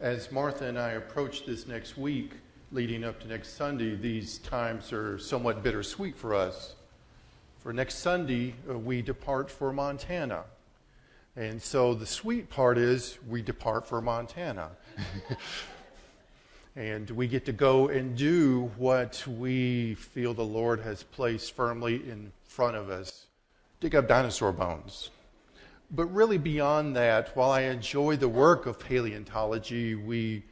As 0.00 0.32
Martha 0.32 0.64
and 0.64 0.78
I 0.78 0.92
approach 0.92 1.44
this 1.44 1.68
next 1.68 1.98
week, 1.98 2.32
leading 2.72 3.04
up 3.04 3.20
to 3.20 3.28
next 3.28 3.54
Sunday, 3.58 3.94
these 3.94 4.38
times 4.38 4.94
are 4.94 5.18
somewhat 5.18 5.62
bittersweet 5.62 6.16
for 6.16 6.34
us. 6.34 6.74
For 7.58 7.74
next 7.74 7.96
Sunday, 7.96 8.54
uh, 8.66 8.78
we 8.78 9.02
depart 9.02 9.50
for 9.50 9.74
Montana. 9.74 10.44
And 11.36 11.60
so 11.60 11.92
the 11.92 12.06
sweet 12.06 12.48
part 12.48 12.78
is 12.78 13.18
we 13.28 13.42
depart 13.42 13.86
for 13.86 14.00
Montana. 14.00 14.70
and 16.76 17.10
we 17.10 17.28
get 17.28 17.44
to 17.44 17.52
go 17.52 17.88
and 17.88 18.16
do 18.16 18.70
what 18.78 19.22
we 19.26 19.96
feel 19.96 20.32
the 20.32 20.42
Lord 20.42 20.80
has 20.80 21.02
placed 21.02 21.52
firmly 21.52 21.96
in 21.96 22.32
front 22.44 22.74
of 22.74 22.88
us 22.88 23.26
dig 23.80 23.94
up 23.94 24.08
dinosaur 24.08 24.52
bones. 24.52 25.10
But 25.92 26.06
really, 26.06 26.38
beyond 26.38 26.94
that, 26.94 27.34
while 27.36 27.50
I 27.50 27.62
enjoy 27.62 28.16
the 28.16 28.28
work 28.28 28.66
of 28.66 28.78
paleontology, 28.78 29.96
we, 29.96 30.44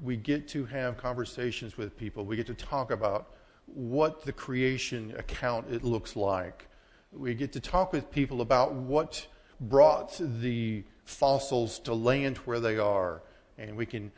we 0.00 0.16
get 0.16 0.46
to 0.48 0.64
have 0.66 0.96
conversations 0.96 1.76
with 1.76 1.96
people. 1.96 2.24
We 2.24 2.36
get 2.36 2.46
to 2.46 2.54
talk 2.54 2.92
about 2.92 3.34
what 3.66 4.24
the 4.24 4.32
creation 4.32 5.12
account 5.18 5.66
it 5.68 5.82
looks 5.82 6.14
like. 6.14 6.68
We 7.12 7.34
get 7.34 7.52
to 7.54 7.60
talk 7.60 7.92
with 7.92 8.10
people 8.10 8.40
about 8.40 8.72
what 8.74 9.26
brought 9.60 10.20
the 10.20 10.84
fossils 11.04 11.80
to 11.80 11.94
land 11.94 12.38
where 12.38 12.60
they 12.60 12.78
are, 12.78 13.22
and 13.58 13.76
we 13.76 13.86
can 13.86 14.12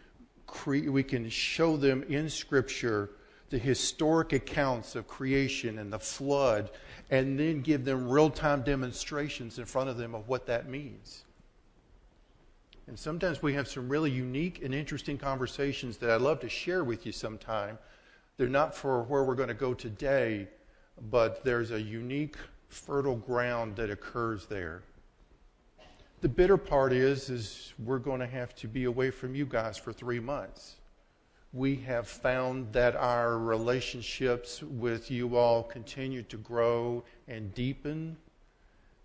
cre- 0.47 0.91
we 0.91 1.03
can 1.03 1.29
show 1.31 1.77
them 1.77 2.05
in 2.09 2.29
Scripture 2.29 3.11
the 3.51 3.59
historic 3.59 4.33
accounts 4.33 4.97
of 4.97 5.07
creation 5.07 5.79
and 5.79 5.93
the 5.93 5.99
flood 5.99 6.71
and 7.11 7.39
then 7.39 7.61
give 7.61 7.85
them 7.85 8.09
real 8.09 8.31
time 8.31 8.63
demonstrations 8.63 9.59
in 9.59 9.65
front 9.65 9.89
of 9.89 9.97
them 9.97 10.15
of 10.15 10.29
what 10.29 10.47
that 10.47 10.69
means. 10.69 11.25
And 12.89 12.99
sometimes 12.99 13.43
we 13.43 13.55
have 13.55 13.69
some 13.69 13.89
really 13.89 14.11
unique 14.11 14.63
and 14.63 14.75
interesting 14.75 15.19
conversations 15.19 15.97
that 15.99 16.11
I'd 16.11 16.21
love 16.21 16.41
to 16.41 16.49
share 16.49 16.85
with 16.85 17.05
you 17.05 17.13
sometime. 17.13 17.79
They're 18.37 18.49
not 18.49 18.75
for 18.75 19.03
where 19.03 19.25
we're 19.25 19.35
going 19.35 19.49
to 19.49 19.55
go 19.55 19.75
today, 19.75 20.47
but 21.11 21.45
there's 21.45 21.73
a 21.73 21.81
unique, 21.81 22.37
fertile 22.69 23.17
ground 23.17 23.77
that 23.77 23.91
occurs 23.91 24.47
there. 24.47 24.83
The 26.21 26.29
bitter 26.29 26.57
part 26.57 26.93
is, 26.93 27.29
is 27.29 27.75
we're 27.85 27.99
going 27.99 28.21
to 28.21 28.27
have 28.27 28.55
to 28.57 28.69
be 28.69 28.85
away 28.85 29.11
from 29.11 29.35
you 29.35 29.47
guys 29.47 29.77
for 29.77 29.93
three 29.93 30.21
months 30.21 30.77
we 31.57 31.77
have 31.77 32.07
found 32.07 32.71
that 32.75 32.95
our 32.95 33.39
relationships 33.39 34.63
with 34.63 35.11
you 35.11 35.37
all 35.37 35.63
continue 35.63 36.23
to 36.25 36.37
grow 36.37 37.03
and 37.29 37.55
deepen. 37.55 38.15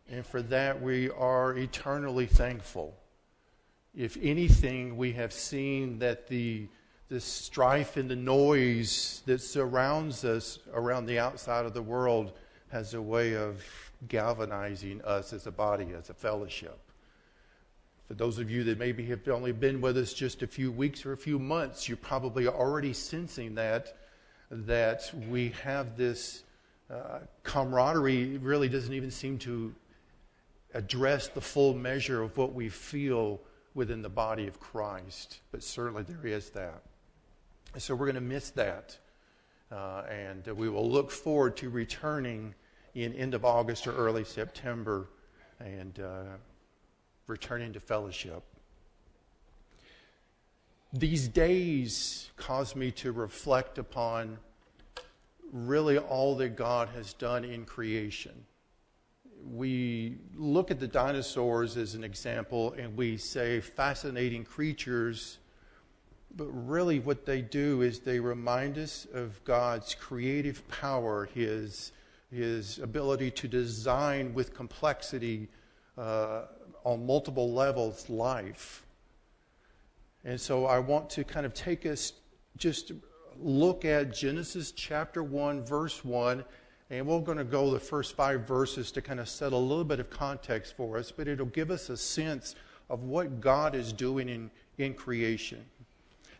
And 0.09 0.25
for 0.25 0.41
that, 0.41 0.81
we 0.81 1.09
are 1.11 1.55
eternally 1.55 2.25
thankful. 2.25 2.93
If 3.95 4.17
anything, 4.21 4.97
we 4.97 5.13
have 5.13 5.31
seen 5.31 5.99
that 5.99 6.27
the, 6.27 6.67
the 7.07 7.21
strife 7.21 7.95
and 7.95 8.09
the 8.09 8.17
noise 8.17 9.23
that 9.27 9.41
surrounds 9.41 10.25
us 10.25 10.59
around 10.73 11.05
the 11.05 11.19
outside 11.19 11.65
of 11.65 11.73
the 11.73 11.81
world 11.81 12.33
has 12.69 12.93
a 12.93 13.01
way 13.01 13.33
of 13.37 13.63
galvanizing 14.09 15.01
us 15.03 15.31
as 15.31 15.47
a 15.47 15.51
body, 15.51 15.87
as 15.97 16.09
a 16.09 16.13
fellowship. 16.13 16.90
For 18.11 18.15
those 18.15 18.39
of 18.39 18.51
you 18.51 18.65
that 18.65 18.77
maybe 18.77 19.05
have 19.05 19.25
only 19.29 19.53
been 19.53 19.79
with 19.79 19.95
us 19.95 20.13
just 20.13 20.43
a 20.43 20.47
few 20.47 20.69
weeks 20.69 21.05
or 21.05 21.13
a 21.13 21.17
few 21.17 21.39
months, 21.39 21.87
you're 21.87 21.95
probably 21.95 22.45
already 22.45 22.91
sensing 22.91 23.55
that 23.55 23.95
that 24.49 25.09
we 25.29 25.53
have 25.63 25.95
this 25.95 26.43
uh, 26.93 27.19
camaraderie 27.43 28.37
really 28.39 28.67
doesn't 28.67 28.93
even 28.93 29.11
seem 29.11 29.37
to 29.37 29.73
address 30.73 31.29
the 31.29 31.39
full 31.39 31.73
measure 31.73 32.21
of 32.21 32.35
what 32.35 32.53
we 32.53 32.67
feel 32.67 33.39
within 33.75 34.01
the 34.01 34.09
body 34.09 34.45
of 34.45 34.59
Christ. 34.59 35.39
But 35.53 35.63
certainly 35.63 36.03
there 36.03 36.27
is 36.27 36.49
that. 36.49 36.81
so 37.77 37.95
we're 37.95 38.07
going 38.07 38.15
to 38.15 38.19
miss 38.19 38.49
that. 38.49 38.97
Uh, 39.71 40.03
and 40.11 40.45
we 40.57 40.67
will 40.67 40.91
look 40.91 41.11
forward 41.11 41.55
to 41.55 41.69
returning 41.69 42.55
in 42.93 43.13
end 43.13 43.33
of 43.35 43.45
August 43.45 43.87
or 43.87 43.95
early 43.95 44.25
September 44.25 45.07
and 45.61 45.97
uh, 46.01 46.23
returning 47.27 47.73
to 47.73 47.79
fellowship. 47.79 48.43
These 50.93 51.29
days 51.29 52.29
cause 52.35 52.75
me 52.75 52.91
to 52.91 53.11
reflect 53.11 53.77
upon 53.77 54.37
really 55.51 55.97
all 55.97 56.35
that 56.35 56.55
God 56.55 56.89
has 56.89 57.13
done 57.13 57.45
in 57.45 57.65
creation. 57.65 58.45
We 59.49 60.17
look 60.35 60.69
at 60.69 60.79
the 60.79 60.87
dinosaurs 60.87 61.77
as 61.77 61.95
an 61.95 62.03
example 62.03 62.73
and 62.77 62.95
we 62.95 63.17
say 63.17 63.59
fascinating 63.59 64.43
creatures, 64.43 65.39
but 66.35 66.47
really 66.47 66.99
what 66.99 67.25
they 67.25 67.41
do 67.41 67.81
is 67.81 67.99
they 67.99 68.19
remind 68.19 68.77
us 68.77 69.07
of 69.13 69.43
God's 69.43 69.95
creative 69.95 70.67
power, 70.67 71.29
His, 71.33 71.91
his 72.31 72.79
ability 72.79 73.31
to 73.31 73.47
design 73.47 74.33
with 74.33 74.53
complexity. 74.53 75.49
Uh, 75.97 76.43
on 76.83 77.05
multiple 77.05 77.51
levels 77.51 78.09
life. 78.09 78.85
And 80.23 80.39
so 80.39 80.65
I 80.65 80.79
want 80.79 81.09
to 81.11 81.23
kind 81.23 81.45
of 81.45 81.53
take 81.53 81.85
us 81.85 82.13
just 82.57 82.91
look 83.39 83.85
at 83.85 84.13
Genesis 84.13 84.71
chapter 84.71 85.23
1, 85.23 85.65
verse 85.65 86.05
1, 86.05 86.43
and 86.89 87.07
we're 87.07 87.19
going 87.21 87.37
to 87.37 87.43
go 87.43 87.71
the 87.71 87.79
first 87.79 88.15
five 88.15 88.47
verses 88.47 88.91
to 88.91 89.01
kind 89.01 89.19
of 89.19 89.29
set 89.29 89.53
a 89.53 89.57
little 89.57 89.83
bit 89.83 89.99
of 89.99 90.09
context 90.09 90.75
for 90.75 90.97
us, 90.97 91.11
but 91.11 91.27
it'll 91.27 91.45
give 91.47 91.71
us 91.71 91.89
a 91.89 91.97
sense 91.97 92.55
of 92.89 93.03
what 93.03 93.39
God 93.39 93.73
is 93.73 93.93
doing 93.93 94.27
in, 94.29 94.51
in 94.77 94.93
creation. 94.93 95.63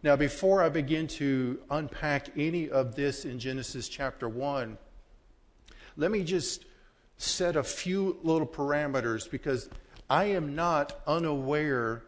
Now, 0.04 0.16
before 0.16 0.62
I 0.62 0.70
begin 0.70 1.08
to 1.08 1.60
unpack 1.70 2.30
any 2.38 2.70
of 2.70 2.96
this 2.96 3.24
in 3.24 3.40
Genesis 3.40 3.88
chapter 3.88 4.28
1, 4.28 4.78
let 5.96 6.12
me 6.12 6.24
just 6.24 6.66
set 7.18 7.56
a 7.56 7.64
few 7.64 8.18
little 8.24 8.48
parameters 8.48 9.30
because 9.30 9.70
I 10.12 10.26
am 10.26 10.56
not 10.56 11.00
unaware 11.08 12.04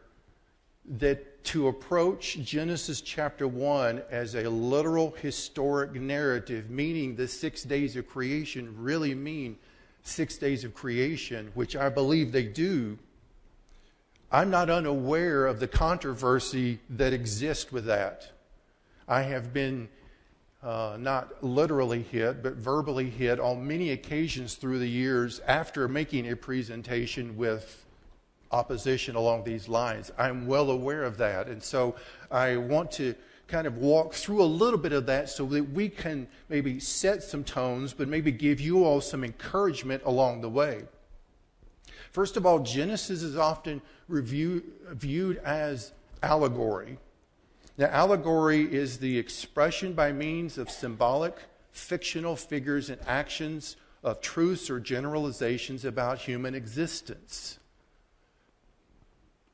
that 0.98 1.46
to 1.46 1.70
approach 1.70 2.38
Genesis 2.44 3.00
chapter 3.00 3.48
1 3.48 4.02
as 4.10 4.36
a 4.36 4.50
literal 4.50 5.12
historic 5.12 5.94
narrative, 5.94 6.70
meaning 6.70 7.16
the 7.16 7.30
six 7.30 7.64
days 7.64 7.96
of 7.96 8.06
creation, 8.06 8.76
really 8.78 9.16
mean 9.16 9.56
six 10.02 10.36
days 10.36 10.66
of 10.66 10.74
creation, 10.74 11.50
which 11.54 11.78
I 11.78 11.88
believe 11.88 12.34
they 12.34 12.44
do. 12.44 13.00
I'm 14.30 14.50
not 14.50 14.70
unaware 14.70 15.48
of 15.48 15.62
the 15.62 15.70
controversy 15.70 16.82
that 16.90 17.14
exists 17.14 17.72
with 17.72 17.86
that. 17.86 18.34
I 19.08 19.22
have 19.22 19.54
been 19.54 19.88
uh, 20.62 20.98
not 21.00 21.42
literally 21.42 22.02
hit, 22.02 22.44
but 22.44 22.56
verbally 22.56 23.10
hit 23.10 23.40
on 23.40 23.66
many 23.66 23.92
occasions 23.92 24.56
through 24.56 24.80
the 24.80 24.90
years 24.90 25.40
after 25.48 25.88
making 25.88 26.30
a 26.30 26.36
presentation 26.36 27.38
with 27.38 27.83
opposition 28.54 29.16
along 29.16 29.44
these 29.44 29.68
lines. 29.68 30.12
I'm 30.18 30.48
well 30.48 30.70
aware 30.70 31.04
of 31.04 31.18
that. 31.18 31.48
And 31.48 31.62
so 31.62 31.96
I 32.32 32.56
want 32.56 32.92
to 32.94 33.16
kind 33.48 33.68
of 33.68 33.78
walk 33.78 34.14
through 34.14 34.42
a 34.42 34.46
little 34.46 34.80
bit 34.80 34.94
of 34.94 35.08
that 35.08 35.30
so 35.30 35.46
that 35.48 35.72
we 35.72 35.90
can 35.90 36.28
maybe 36.48 36.80
set 36.80 37.24
some 37.24 37.44
tones, 37.44 37.94
but 37.94 38.08
maybe 38.08 38.32
give 38.32 38.62
you 38.62 38.86
all 38.86 39.02
some 39.02 39.24
encouragement 39.24 40.02
along 40.06 40.42
the 40.42 40.50
way. 40.50 40.84
First 42.12 42.38
of 42.38 42.46
all, 42.46 42.60
Genesis 42.60 43.24
is 43.24 43.36
often 43.36 43.82
review, 44.08 44.64
viewed 44.92 45.38
as 45.38 45.92
allegory. 46.22 47.00
Now, 47.78 47.88
allegory 47.88 48.72
is 48.72 49.00
the 49.00 49.18
expression 49.18 49.94
by 49.94 50.12
means 50.12 50.60
of 50.60 50.70
symbolic, 50.70 51.36
fictional 51.72 52.36
figures 52.36 52.92
and 52.92 53.02
actions 53.08 53.76
of 54.04 54.22
truths 54.22 54.70
or 54.70 54.80
generalizations 54.80 55.86
about 55.86 56.20
human 56.20 56.54
existence. 56.54 57.58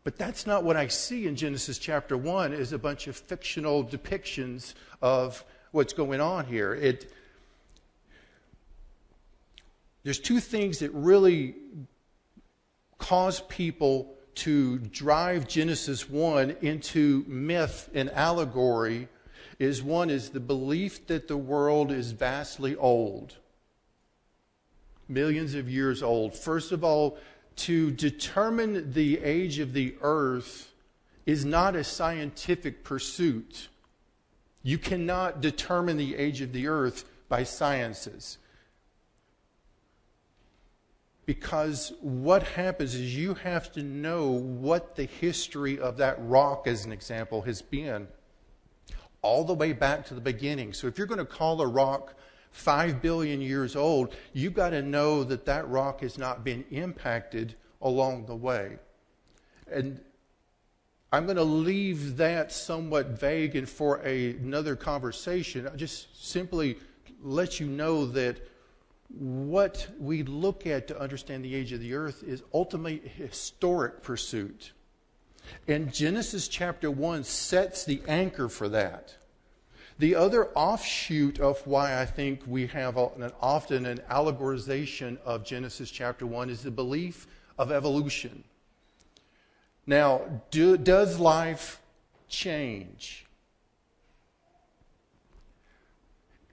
But 0.03 0.17
that's 0.17 0.47
not 0.47 0.63
what 0.63 0.77
I 0.77 0.87
see 0.87 1.27
in 1.27 1.35
Genesis 1.35 1.77
chapter 1.77 2.17
1 2.17 2.53
is 2.53 2.71
a 2.71 2.79
bunch 2.79 3.07
of 3.07 3.15
fictional 3.15 3.83
depictions 3.83 4.73
of 5.01 5.43
what's 5.71 5.93
going 5.93 6.21
on 6.21 6.45
here. 6.45 6.73
It, 6.73 7.11
there's 10.03 10.19
two 10.19 10.39
things 10.39 10.79
that 10.79 10.91
really 10.93 11.55
cause 12.97 13.41
people 13.41 14.15
to 14.35 14.77
drive 14.77 15.47
Genesis 15.47 16.09
1 16.09 16.57
into 16.61 17.25
myth 17.27 17.89
and 17.93 18.09
allegory 18.11 19.09
is 19.57 19.83
one 19.83 20.09
is 20.09 20.29
the 20.29 20.39
belief 20.39 21.05
that 21.07 21.27
the 21.27 21.37
world 21.37 21.91
is 21.91 22.11
vastly 22.11 22.75
old. 22.77 23.35
Millions 25.09 25.55
of 25.55 25.69
years 25.69 26.01
old. 26.01 26.33
First 26.33 26.71
of 26.71 26.83
all, 26.83 27.17
to 27.59 27.91
determine 27.91 28.93
the 28.93 29.19
age 29.19 29.59
of 29.59 29.73
the 29.73 29.95
earth 30.01 30.73
is 31.25 31.45
not 31.45 31.75
a 31.75 31.83
scientific 31.83 32.83
pursuit. 32.83 33.69
You 34.63 34.77
cannot 34.77 35.41
determine 35.41 35.97
the 35.97 36.15
age 36.15 36.41
of 36.41 36.53
the 36.53 36.67
earth 36.67 37.05
by 37.27 37.43
sciences. 37.43 38.37
because 41.29 41.93
what 42.01 42.41
happens 42.41 42.95
is 42.95 43.15
you 43.15 43.35
have 43.35 43.71
to 43.71 43.83
know 43.83 44.29
what 44.31 44.95
the 44.95 45.03
history 45.03 45.77
of 45.77 45.97
that 45.97 46.17
rock, 46.21 46.65
as 46.65 46.85
an 46.85 46.91
example, 46.91 47.43
has 47.43 47.61
been 47.61 48.07
all 49.21 49.43
the 49.43 49.53
way 49.53 49.71
back 49.71 50.03
to 50.07 50.15
the 50.15 50.21
beginning. 50.21 50.73
So 50.73 50.87
if 50.87 50.97
you're 50.97 51.05
going 51.05 51.19
to 51.19 51.25
call 51.25 51.61
a 51.61 51.67
rock 51.67 52.15
five 52.51 53.01
billion 53.01 53.41
years 53.41 53.75
old, 53.75 54.15
you've 54.33 54.53
got 54.53 54.71
to 54.71 54.81
know 54.81 55.23
that 55.23 55.45
that 55.45 55.67
rock 55.69 56.01
has 56.01 56.17
not 56.17 56.43
been 56.43 56.65
impacted 56.71 57.55
along 57.81 58.25
the 58.25 58.35
way. 58.35 58.77
And 59.71 60.01
I'm 61.11 61.25
going 61.25 61.37
to 61.37 61.43
leave 61.43 62.17
that 62.17 62.51
somewhat 62.51 63.07
vague 63.07 63.55
and 63.55 63.67
for 63.67 64.01
a, 64.05 64.31
another 64.31 64.75
conversation. 64.75 65.67
I 65.67 65.75
just 65.75 66.25
simply 66.27 66.77
let 67.21 67.59
you 67.59 67.67
know 67.67 68.05
that 68.07 68.47
what 69.09 69.87
we 69.99 70.21
look 70.23 70.67
at 70.67 70.87
to 70.89 70.99
understand 70.99 71.43
the 71.43 71.55
age 71.55 71.73
of 71.73 71.79
the 71.79 71.95
earth 71.95 72.23
is 72.23 72.43
ultimately 72.53 73.01
a 73.03 73.09
historic 73.09 74.03
pursuit. 74.03 74.71
And 75.67 75.91
Genesis 75.91 76.47
chapter 76.47 76.91
1 76.91 77.23
sets 77.23 77.85
the 77.85 78.01
anchor 78.07 78.49
for 78.49 78.69
that. 78.69 79.15
The 79.99 80.15
other 80.15 80.47
offshoot 80.55 81.41
of 81.41 81.59
why 81.67 81.99
I 81.99 82.05
think 82.05 82.41
we 82.47 82.67
have 82.67 82.95
an, 82.95 83.31
often 83.41 83.85
an 83.85 83.99
allegorization 84.09 85.19
of 85.25 85.43
Genesis 85.43 85.91
chapter 85.91 86.25
1 86.25 86.49
is 86.49 86.63
the 86.63 86.71
belief 86.71 87.27
of 87.57 87.69
evolution. 87.69 88.45
Now, 89.85 90.21
do, 90.51 90.77
does 90.77 91.19
life 91.19 91.81
change? 92.29 93.25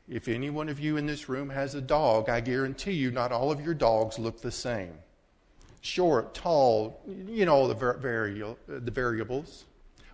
If 0.08 0.26
any 0.26 0.50
one 0.50 0.68
of 0.68 0.80
you 0.80 0.96
in 0.96 1.06
this 1.06 1.28
room 1.28 1.50
has 1.50 1.76
a 1.76 1.80
dog, 1.80 2.28
I 2.28 2.40
guarantee 2.40 2.92
you 2.92 3.12
not 3.12 3.30
all 3.30 3.52
of 3.52 3.60
your 3.60 3.74
dogs 3.74 4.18
look 4.18 4.40
the 4.40 4.50
same. 4.50 4.94
Short, 5.82 6.34
tall, 6.34 7.00
you 7.06 7.46
know, 7.46 7.68
the, 7.68 7.74
vari- 7.74 8.56
the 8.66 8.90
variables. 8.90 9.66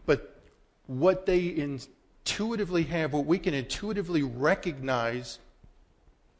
But 0.04 0.38
what 0.86 1.24
they 1.24 1.38
intuitively 2.24 2.84
have, 2.84 3.12
what 3.12 3.26
we 3.26 3.38
can 3.38 3.52
intuitively 3.52 4.22
recognize 4.22 5.38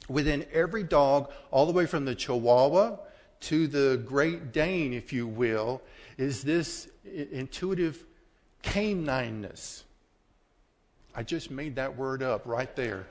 within 0.08 0.46
every 0.52 0.82
dog, 0.82 1.31
all 1.50 1.67
the 1.67 1.73
way 1.73 1.87
from 1.87 2.05
the 2.05 2.14
Chihuahua 2.14 2.96
to 3.40 3.67
the 3.67 4.00
Great 4.06 4.52
Dane, 4.52 4.93
if 4.93 5.12
you 5.12 5.26
will, 5.26 5.82
is 6.17 6.43
this 6.43 6.88
intuitive 7.05 8.05
canineness. 8.62 9.82
I 11.14 11.25
just 11.25 11.50
made 11.50 11.76
that 11.76 11.96
word 11.96 12.23
up 12.23 12.43
right 12.46 12.75
there. 12.76 13.06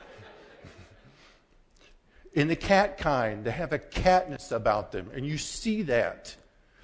In 2.33 2.47
the 2.47 2.56
cat 2.56 2.97
kind, 2.97 3.44
they 3.44 3.51
have 3.51 3.73
a 3.73 3.79
catness 3.79 4.51
about 4.51 4.91
them, 4.91 5.12
and 5.13 5.25
you 5.25 5.38
see 5.38 5.81
that. 5.83 6.35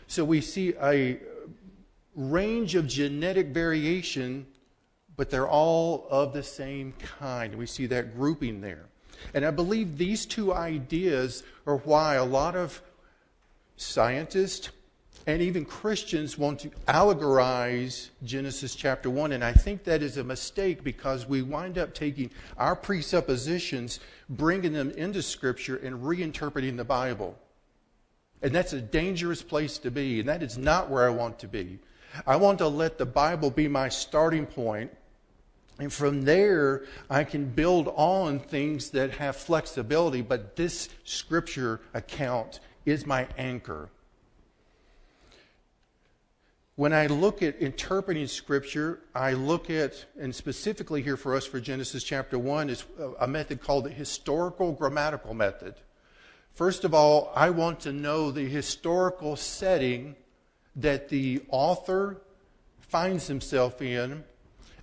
So 0.07 0.25
we 0.25 0.41
see 0.41 0.73
a 0.81 1.19
range 2.15 2.75
of 2.75 2.87
genetic 2.87 3.47
variation, 3.47 4.47
but 5.17 5.29
they're 5.29 5.49
all 5.49 6.07
of 6.09 6.31
the 6.31 6.43
same 6.43 6.93
kind. 7.19 7.55
We 7.55 7.65
see 7.65 7.87
that 7.87 8.15
grouping 8.15 8.61
there. 8.61 8.85
And 9.33 9.43
I 9.43 9.51
believe 9.51 9.97
these 9.97 10.25
two 10.25 10.53
ideas 10.53 11.43
are 11.65 11.77
why 11.77 12.15
a 12.15 12.23
lot 12.23 12.55
of 12.55 12.81
scientists 13.75 14.69
and 15.27 15.41
even 15.41 15.65
Christians 15.65 16.37
want 16.37 16.61
to 16.61 16.69
allegorize 16.87 18.09
Genesis 18.23 18.75
chapter 18.75 19.09
1. 19.09 19.33
And 19.33 19.43
I 19.43 19.51
think 19.51 19.83
that 19.83 20.01
is 20.01 20.15
a 20.15 20.23
mistake 20.23 20.85
because 20.85 21.27
we 21.27 21.41
wind 21.41 21.77
up 21.77 21.93
taking 21.93 22.31
our 22.57 22.77
presuppositions, 22.77 23.99
bringing 24.29 24.71
them 24.71 24.91
into 24.91 25.21
Scripture, 25.21 25.75
and 25.75 26.01
reinterpreting 26.01 26.77
the 26.77 26.85
Bible. 26.85 27.37
And 28.41 28.55
that's 28.55 28.71
a 28.71 28.79
dangerous 28.79 29.41
place 29.41 29.77
to 29.79 29.91
be. 29.91 30.21
And 30.21 30.29
that 30.29 30.41
is 30.41 30.57
not 30.57 30.89
where 30.89 31.05
I 31.05 31.09
want 31.09 31.39
to 31.39 31.47
be. 31.47 31.79
I 32.25 32.37
want 32.37 32.59
to 32.59 32.67
let 32.69 32.97
the 32.97 33.05
Bible 33.05 33.51
be 33.51 33.67
my 33.67 33.89
starting 33.89 34.45
point, 34.45 34.91
And 35.79 35.93
from 35.93 36.23
there, 36.23 36.85
I 37.09 37.23
can 37.23 37.45
build 37.45 37.93
on 37.95 38.39
things 38.39 38.89
that 38.91 39.11
have 39.11 39.35
flexibility. 39.35 40.21
But 40.21 40.55
this 40.55 40.89
Scripture 41.03 41.81
account 41.93 42.59
is 42.85 43.05
my 43.05 43.27
anchor. 43.37 43.89
When 46.75 46.93
I 46.93 47.07
look 47.07 47.41
at 47.41 47.59
interpreting 47.59 48.27
Scripture, 48.27 48.99
I 49.15 49.33
look 49.33 49.69
at, 49.69 50.05
and 50.19 50.33
specifically 50.33 51.01
here 51.01 51.17
for 51.17 51.35
us 51.35 51.45
for 51.45 51.59
Genesis 51.59 52.03
chapter 52.03 52.37
1, 52.37 52.69
is 52.69 52.85
a 53.19 53.27
method 53.27 53.61
called 53.61 53.85
the 53.85 53.89
historical 53.89 54.73
grammatical 54.73 55.33
method. 55.33 55.75
First 56.53 56.83
of 56.83 56.93
all, 56.93 57.31
I 57.35 57.49
want 57.49 57.79
to 57.81 57.91
know 57.91 58.31
the 58.31 58.47
historical 58.47 59.35
setting 59.35 60.15
that 60.75 61.09
the 61.09 61.43
author 61.49 62.21
finds 62.79 63.27
himself 63.27 63.81
in 63.81 64.23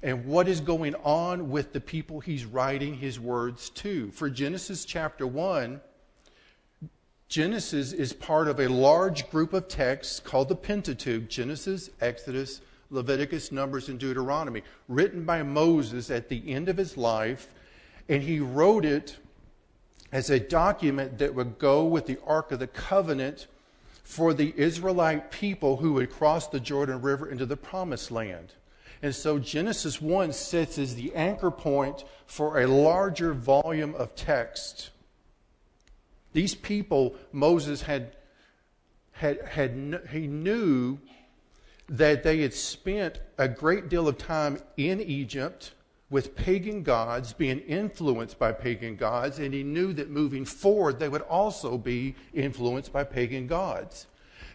and 0.05 0.27
what 0.27 0.47
is 0.47 0.61
going 0.61 0.95
on 0.97 1.49
with 1.49 1.73
the 1.73 1.81
people 1.81 2.21
he's 2.21 2.45
writing 2.45 2.95
his 2.95 3.19
words 3.19 3.71
to. 3.71 4.11
For 4.11 4.29
Genesis 4.29 4.85
chapter 4.85 5.27
1, 5.27 5.81
Genesis 7.29 7.93
is 7.93 8.13
part 8.13 8.47
of 8.47 8.61
a 8.61 8.69
large 8.69 9.31
group 9.31 9.55
of 9.55 9.67
texts 9.67 10.21
called 10.21 10.51
the 10.51 10.57
Pentateuch 10.57 11.27
Genesis, 11.31 11.89
Exodus, 12.03 12.61
Leviticus, 12.91 13.51
Numbers, 13.51 13.89
and 13.89 13.99
Deuteronomy, 13.99 14.63
written 14.89 15.25
by 15.25 15.43
Moses 15.43 16.11
at 16.11 16.29
the 16.29 16.53
end 16.53 16.69
of 16.69 16.77
his 16.77 16.99
life. 16.99 17.49
And 18.07 18.23
he 18.23 18.41
wrote 18.41 18.85
it 18.85 19.17
as 20.13 20.29
a 20.29 20.39
document 20.39 21.17
that 21.17 21.35
would 21.35 21.59
go 21.59 21.83
with 21.83 22.05
the 22.05 22.19
Ark 22.27 22.53
of 22.53 22.59
the 22.59 22.67
Covenant 22.67 23.47
for 24.03 24.35
the 24.35 24.53
Israelite 24.55 25.31
people 25.31 25.79
who 25.79 25.95
would 25.95 26.11
cross 26.11 26.47
the 26.47 26.61
Jordan 26.61 27.01
River 27.01 27.31
into 27.31 27.47
the 27.47 27.57
Promised 27.57 28.11
Land. 28.11 28.53
And 29.05 29.15
so 29.15 29.39
Genesis 29.39 30.01
1 30.01 30.33
sits 30.33 30.79
as 30.79 30.97
the 30.97 31.15
anchor 31.15 31.53
point 31.53 32.05
for 32.27 32.61
a 32.61 32.67
larger 32.67 33.33
volume 33.35 33.95
of 33.95 34.17
text 34.17 34.91
these 36.35 36.55
people, 36.55 37.15
Moses 37.33 37.83
had, 37.83 38.17
had, 39.13 39.41
had, 39.43 40.03
he 40.11 40.27
knew 40.27 40.99
that 41.89 42.23
they 42.23 42.41
had 42.41 42.53
spent 42.53 43.21
a 43.39 43.49
great 43.49 43.89
deal 43.89 44.09
of 44.09 44.19
time 44.19 44.59
in 44.77 45.01
Egypt 45.01 45.73
with 46.11 46.37
pagan 46.37 46.83
gods, 46.83 47.33
being 47.33 47.61
influenced 47.61 48.39
by 48.39 48.53
pagan 48.53 48.97
gods, 48.97 49.39
and 49.39 49.55
he 49.55 49.63
knew 49.63 49.93
that 49.93 50.11
moving 50.11 50.45
forward 50.45 50.99
they 50.99 51.09
would 51.09 51.23
also 51.23 51.79
be 51.79 52.15
influenced 52.35 52.93
by 52.93 53.05
pagan 53.05 53.47
gods. 53.47 54.07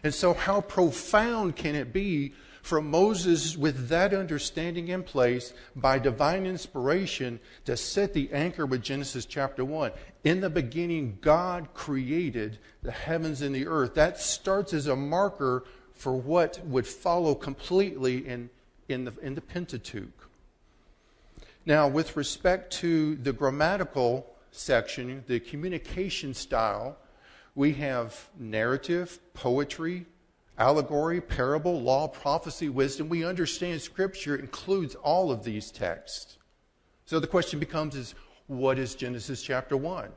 And 0.04 0.14
so, 0.14 0.32
how 0.32 0.60
profound 0.60 1.56
can 1.56 1.74
it 1.74 1.92
be 1.92 2.34
for 2.62 2.80
Moses, 2.80 3.56
with 3.56 3.88
that 3.88 4.12
understanding 4.12 4.88
in 4.88 5.02
place, 5.02 5.52
by 5.74 5.98
divine 5.98 6.46
inspiration, 6.46 7.40
to 7.64 7.76
set 7.76 8.12
the 8.12 8.32
anchor 8.32 8.66
with 8.66 8.82
Genesis 8.82 9.24
chapter 9.24 9.64
1. 9.64 9.92
In 10.24 10.40
the 10.40 10.50
beginning, 10.50 11.18
God 11.20 11.72
created 11.74 12.58
the 12.82 12.92
heavens 12.92 13.42
and 13.42 13.54
the 13.54 13.66
earth. 13.66 13.94
That 13.94 14.20
starts 14.20 14.74
as 14.74 14.86
a 14.86 14.96
marker 14.96 15.64
for 15.94 16.14
what 16.14 16.60
would 16.64 16.86
follow 16.86 17.34
completely 17.34 18.26
in, 18.26 18.50
in, 18.88 19.04
the, 19.04 19.12
in 19.22 19.34
the 19.34 19.40
Pentateuch. 19.40 20.28
Now, 21.66 21.88
with 21.88 22.16
respect 22.16 22.72
to 22.74 23.16
the 23.16 23.32
grammatical 23.32 24.26
section, 24.50 25.24
the 25.26 25.40
communication 25.40 26.34
style, 26.34 26.96
we 27.54 27.74
have 27.74 28.28
narrative, 28.38 29.18
poetry, 29.34 30.06
allegory, 30.60 31.22
parable, 31.22 31.80
law, 31.80 32.06
prophecy, 32.06 32.68
wisdom. 32.68 33.08
We 33.08 33.24
understand 33.24 33.80
Scripture 33.80 34.36
includes 34.36 34.94
all 34.94 35.32
of 35.32 35.42
these 35.42 35.70
texts. 35.70 36.36
So 37.06 37.18
the 37.18 37.26
question 37.26 37.58
becomes 37.58 37.96
is 37.96 38.14
what 38.46 38.78
is 38.78 38.94
Genesis 38.94 39.42
chapter 39.42 39.76
1? 39.76 40.10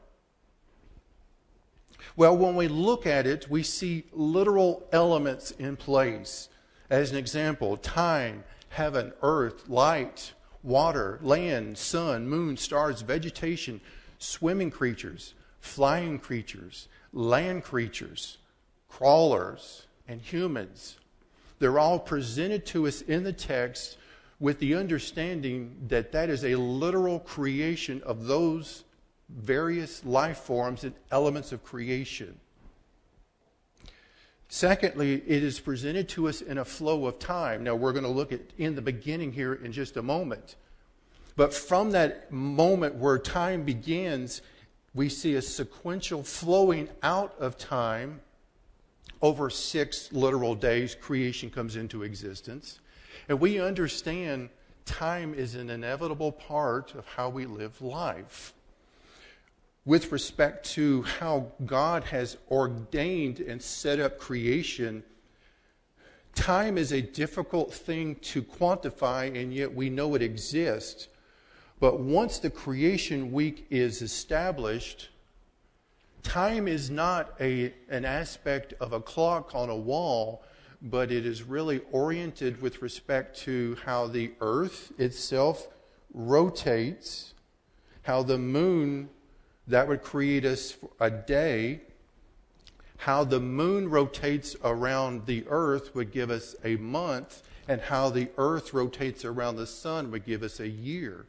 Well, 2.17 2.37
when 2.37 2.55
we 2.55 2.67
look 2.67 3.07
at 3.07 3.25
it, 3.25 3.49
we 3.49 3.63
see 3.63 4.03
literal 4.11 4.85
elements 4.91 5.51
in 5.51 5.77
place. 5.77 6.49
As 6.89 7.11
an 7.11 7.17
example, 7.17 7.77
time, 7.77 8.43
heaven, 8.67 9.13
earth, 9.21 9.69
light, 9.69 10.33
water, 10.61 11.19
land, 11.21 11.77
sun, 11.77 12.27
moon, 12.27 12.57
stars, 12.57 13.01
vegetation, 13.01 13.79
swimming 14.19 14.71
creatures, 14.71 15.33
flying 15.61 16.19
creatures, 16.19 16.89
land 17.13 17.63
creatures, 17.63 18.37
crawlers, 18.89 19.87
and 20.07 20.21
humans. 20.21 20.97
They're 21.59 21.79
all 21.79 21.99
presented 21.99 22.65
to 22.67 22.87
us 22.87 23.01
in 23.01 23.23
the 23.23 23.33
text 23.33 23.97
with 24.39 24.59
the 24.59 24.75
understanding 24.75 25.77
that 25.87 26.11
that 26.11 26.29
is 26.29 26.43
a 26.43 26.55
literal 26.55 27.19
creation 27.19 28.01
of 28.05 28.25
those 28.25 28.83
various 29.29 30.03
life 30.05 30.39
forms 30.39 30.83
and 30.83 30.93
elements 31.11 31.51
of 31.51 31.63
creation. 31.63 32.37
Secondly, 34.49 35.15
it 35.25 35.43
is 35.43 35.59
presented 35.59 36.07
to 36.09 36.27
us 36.27 36.41
in 36.41 36.57
a 36.57 36.65
flow 36.65 37.05
of 37.05 37.17
time. 37.17 37.63
Now, 37.63 37.75
we're 37.75 37.93
going 37.93 38.03
to 38.03 38.09
look 38.09 38.31
at 38.31 38.41
in 38.57 38.75
the 38.75 38.81
beginning 38.81 39.31
here 39.31 39.53
in 39.53 39.71
just 39.71 39.97
a 39.97 40.03
moment. 40.03 40.57
But 41.35 41.53
from 41.53 41.91
that 41.91 42.31
moment 42.31 42.95
where 42.95 43.17
time 43.17 43.63
begins, 43.63 44.41
we 44.93 45.09
see 45.09 45.35
a 45.35 45.41
sequential 45.41 46.21
flowing 46.21 46.89
out 47.01 47.33
of 47.39 47.57
time 47.57 48.21
over 49.23 49.49
six 49.49 50.11
literal 50.11 50.53
days, 50.53 50.95
creation 50.95 51.49
comes 51.49 51.77
into 51.77 52.03
existence. 52.03 52.81
And 53.29 53.39
we 53.39 53.59
understand 53.59 54.49
time 54.83 55.33
is 55.33 55.55
an 55.55 55.69
inevitable 55.69 56.33
part 56.33 56.93
of 56.93 57.07
how 57.07 57.29
we 57.29 57.45
live 57.45 57.81
life. 57.81 58.53
With 59.85 60.11
respect 60.11 60.65
to 60.71 61.03
how 61.03 61.53
God 61.65 62.03
has 62.03 62.35
ordained 62.51 63.39
and 63.39 63.61
set 63.61 64.01
up 64.01 64.19
creation, 64.19 65.03
time 66.35 66.77
is 66.77 66.91
a 66.91 67.01
difficult 67.01 67.73
thing 67.73 68.15
to 68.15 68.43
quantify, 68.43 69.41
and 69.41 69.53
yet 69.53 69.73
we 69.73 69.89
know 69.89 70.15
it 70.15 70.21
exists. 70.21 71.07
But 71.79 72.01
once 72.01 72.39
the 72.39 72.49
creation 72.49 73.31
week 73.31 73.67
is 73.69 74.01
established, 74.01 75.09
time 76.23 76.67
is 76.67 76.89
not 76.89 77.33
a, 77.39 77.73
an 77.89 78.05
aspect 78.05 78.73
of 78.79 78.93
a 78.93 78.99
clock 78.99 79.53
on 79.53 79.69
a 79.69 79.75
wall, 79.75 80.43
but 80.81 81.11
it 81.11 81.25
is 81.25 81.43
really 81.43 81.81
oriented 81.91 82.61
with 82.61 82.81
respect 82.81 83.37
to 83.39 83.77
how 83.85 84.07
the 84.07 84.31
earth 84.41 84.91
itself 84.97 85.67
rotates, 86.13 87.33
how 88.03 88.23
the 88.23 88.37
moon, 88.37 89.09
that 89.67 89.87
would 89.87 90.01
create 90.01 90.43
us 90.43 90.77
a 90.99 91.09
day, 91.09 91.81
how 92.97 93.23
the 93.23 93.39
moon 93.39 93.89
rotates 93.89 94.55
around 94.63 95.25
the 95.25 95.45
earth 95.47 95.93
would 95.95 96.11
give 96.11 96.29
us 96.29 96.55
a 96.63 96.75
month, 96.77 97.43
and 97.67 97.79
how 97.79 98.09
the 98.09 98.29
earth 98.37 98.73
rotates 98.73 99.23
around 99.23 99.55
the 99.55 99.67
sun 99.67 100.11
would 100.11 100.25
give 100.25 100.43
us 100.43 100.59
a 100.59 100.67
year. 100.67 101.25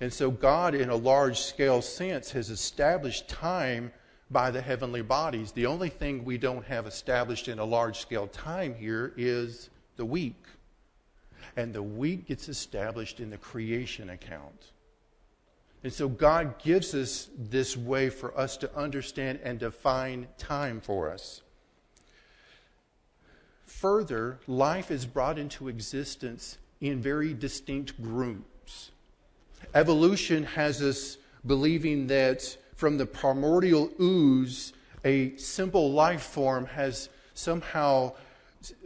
And 0.00 0.12
so, 0.12 0.30
God, 0.30 0.74
in 0.74 0.90
a 0.90 0.96
large 0.96 1.38
scale 1.40 1.80
sense, 1.80 2.32
has 2.32 2.50
established 2.50 3.28
time 3.28 3.92
by 4.32 4.50
the 4.50 4.60
heavenly 4.60 5.02
bodies. 5.02 5.52
The 5.52 5.66
only 5.66 5.88
thing 5.88 6.24
we 6.24 6.38
don't 6.38 6.64
have 6.64 6.86
established 6.86 7.48
in 7.48 7.58
a 7.58 7.64
large 7.64 7.98
scale 7.98 8.26
time 8.26 8.74
here 8.74 9.12
is 9.16 9.70
the 9.96 10.04
week. 10.04 10.44
And 11.56 11.74
the 11.74 11.82
week 11.82 12.28
gets 12.28 12.48
established 12.48 13.20
in 13.20 13.30
the 13.30 13.36
creation 13.36 14.10
account. 14.10 14.72
And 15.84 15.92
so 15.92 16.08
God 16.08 16.58
gives 16.62 16.94
us 16.94 17.28
this 17.36 17.76
way 17.76 18.08
for 18.08 18.36
us 18.38 18.56
to 18.58 18.74
understand 18.76 19.40
and 19.42 19.58
define 19.58 20.28
time 20.38 20.80
for 20.80 21.10
us. 21.10 21.42
Further, 23.66 24.38
life 24.46 24.90
is 24.90 25.06
brought 25.06 25.38
into 25.38 25.68
existence 25.68 26.58
in 26.80 27.00
very 27.00 27.34
distinct 27.34 28.00
groups. 28.00 28.92
Evolution 29.74 30.44
has 30.44 30.80
us 30.82 31.16
believing 31.44 32.06
that 32.06 32.56
from 32.74 32.98
the 32.98 33.06
primordial 33.06 33.90
ooze, 34.00 34.72
a 35.04 35.36
simple 35.36 35.92
life 35.92 36.22
form 36.22 36.66
has 36.66 37.08
somehow 37.34 38.12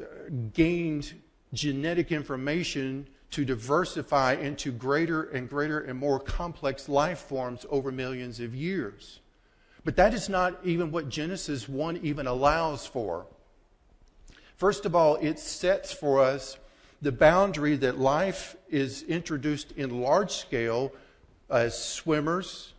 uh, 0.00 0.04
gained 0.52 1.14
genetic 1.52 2.12
information 2.12 3.06
to 3.30 3.44
diversify 3.44 4.34
into 4.34 4.72
greater 4.72 5.24
and 5.24 5.48
greater 5.48 5.80
and 5.80 5.98
more 5.98 6.18
complex 6.20 6.88
life 6.88 7.18
forms 7.18 7.66
over 7.70 7.92
millions 7.92 8.40
of 8.40 8.54
years. 8.54 9.20
But 9.84 9.96
that 9.96 10.14
is 10.14 10.28
not 10.28 10.58
even 10.64 10.90
what 10.90 11.08
Genesis 11.08 11.68
1 11.68 11.98
even 12.02 12.26
allows 12.26 12.86
for. 12.86 13.26
First 14.56 14.86
of 14.86 14.94
all, 14.94 15.16
it 15.16 15.38
sets 15.38 15.92
for 15.92 16.20
us 16.20 16.56
the 17.02 17.12
boundary 17.12 17.76
that 17.76 17.98
life 17.98 18.56
is 18.70 19.02
introduced 19.02 19.72
in 19.72 20.00
large 20.00 20.32
scale 20.32 20.92
as 21.50 21.78
swimmers, 21.78 22.72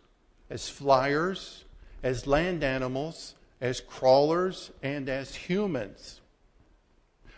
as 0.50 0.68
flyers, 0.68 1.64
as 2.02 2.26
land 2.26 2.62
animals, 2.64 3.34
as 3.60 3.80
crawlers, 3.80 4.70
and 4.82 5.08
as 5.08 5.34
humans. 5.34 6.20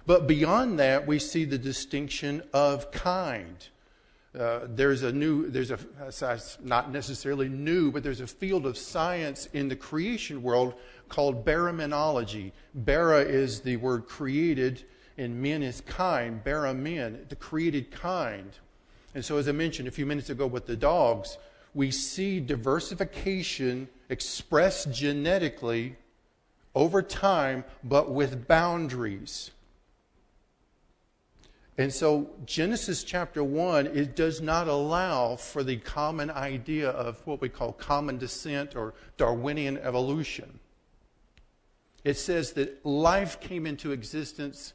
But 0.07 0.27
beyond 0.27 0.79
that, 0.79 1.07
we 1.07 1.19
see 1.19 1.45
the 1.45 1.59
distinction 1.59 2.43
of 2.53 2.91
kind. 2.91 3.57
Uh, 4.39 4.61
there's 4.69 5.03
a 5.03 5.13
new, 5.13 5.49
there's 5.49 5.71
a, 5.71 5.79
not 6.63 6.93
necessarily 6.93 7.49
new, 7.49 7.91
but 7.91 8.03
there's 8.03 8.21
a 8.21 8.27
field 8.27 8.65
of 8.65 8.79
science 8.79 9.47
in 9.53 9.69
the 9.69 9.77
creation 9.77 10.43
world 10.43 10.75
called 11.09 11.45
baraminology. 11.45 12.53
Bara 12.75 13.21
is 13.21 13.61
the 13.61 13.77
word 13.77 14.07
created, 14.07 14.85
and 15.19 15.43
men 15.43 15.63
is 15.63 15.81
kind. 15.81 16.43
Bara 16.45 16.73
men, 16.73 17.27
the 17.29 17.37
created 17.37 17.91
kind. 17.91 18.51
And 19.15 19.25
so, 19.25 19.37
as 19.37 19.49
I 19.49 19.53
mentioned 19.53 19.89
a 19.89 19.91
few 19.91 20.07
minutes 20.07 20.31
ago 20.31 20.47
with 20.47 20.67
the 20.67 20.77
dogs, 20.77 21.37
we 21.75 21.91
see 21.91 22.41
diversification 22.41 23.89
expressed 24.09 24.93
genetically 24.93 25.97
over 26.75 27.03
time, 27.03 27.65
but 27.85 28.11
with 28.11 28.47
boundaries. 28.47 29.51
And 31.79 31.93
so, 31.93 32.31
Genesis 32.45 33.05
chapter 33.05 33.43
1, 33.43 33.87
it 33.87 34.15
does 34.15 34.41
not 34.41 34.69
allow 34.69 35.37
for 35.37 35.63
the 35.63 35.79
common 35.79 36.31
idea 36.31 36.91
of 36.91 37.27
what 37.27 37.41
we 37.41 37.49
call 37.49 37.73
common 37.73 38.19
descent 38.19 38.77
or 38.77 38.95
Darwinian 39.17 39.79
evolution. 39.79 40.59
It 42.05 42.19
says 42.19 42.53
that 42.53 42.85
life 42.85 43.41
came 43.41 43.67
into 43.67 43.93
existence 43.93 44.75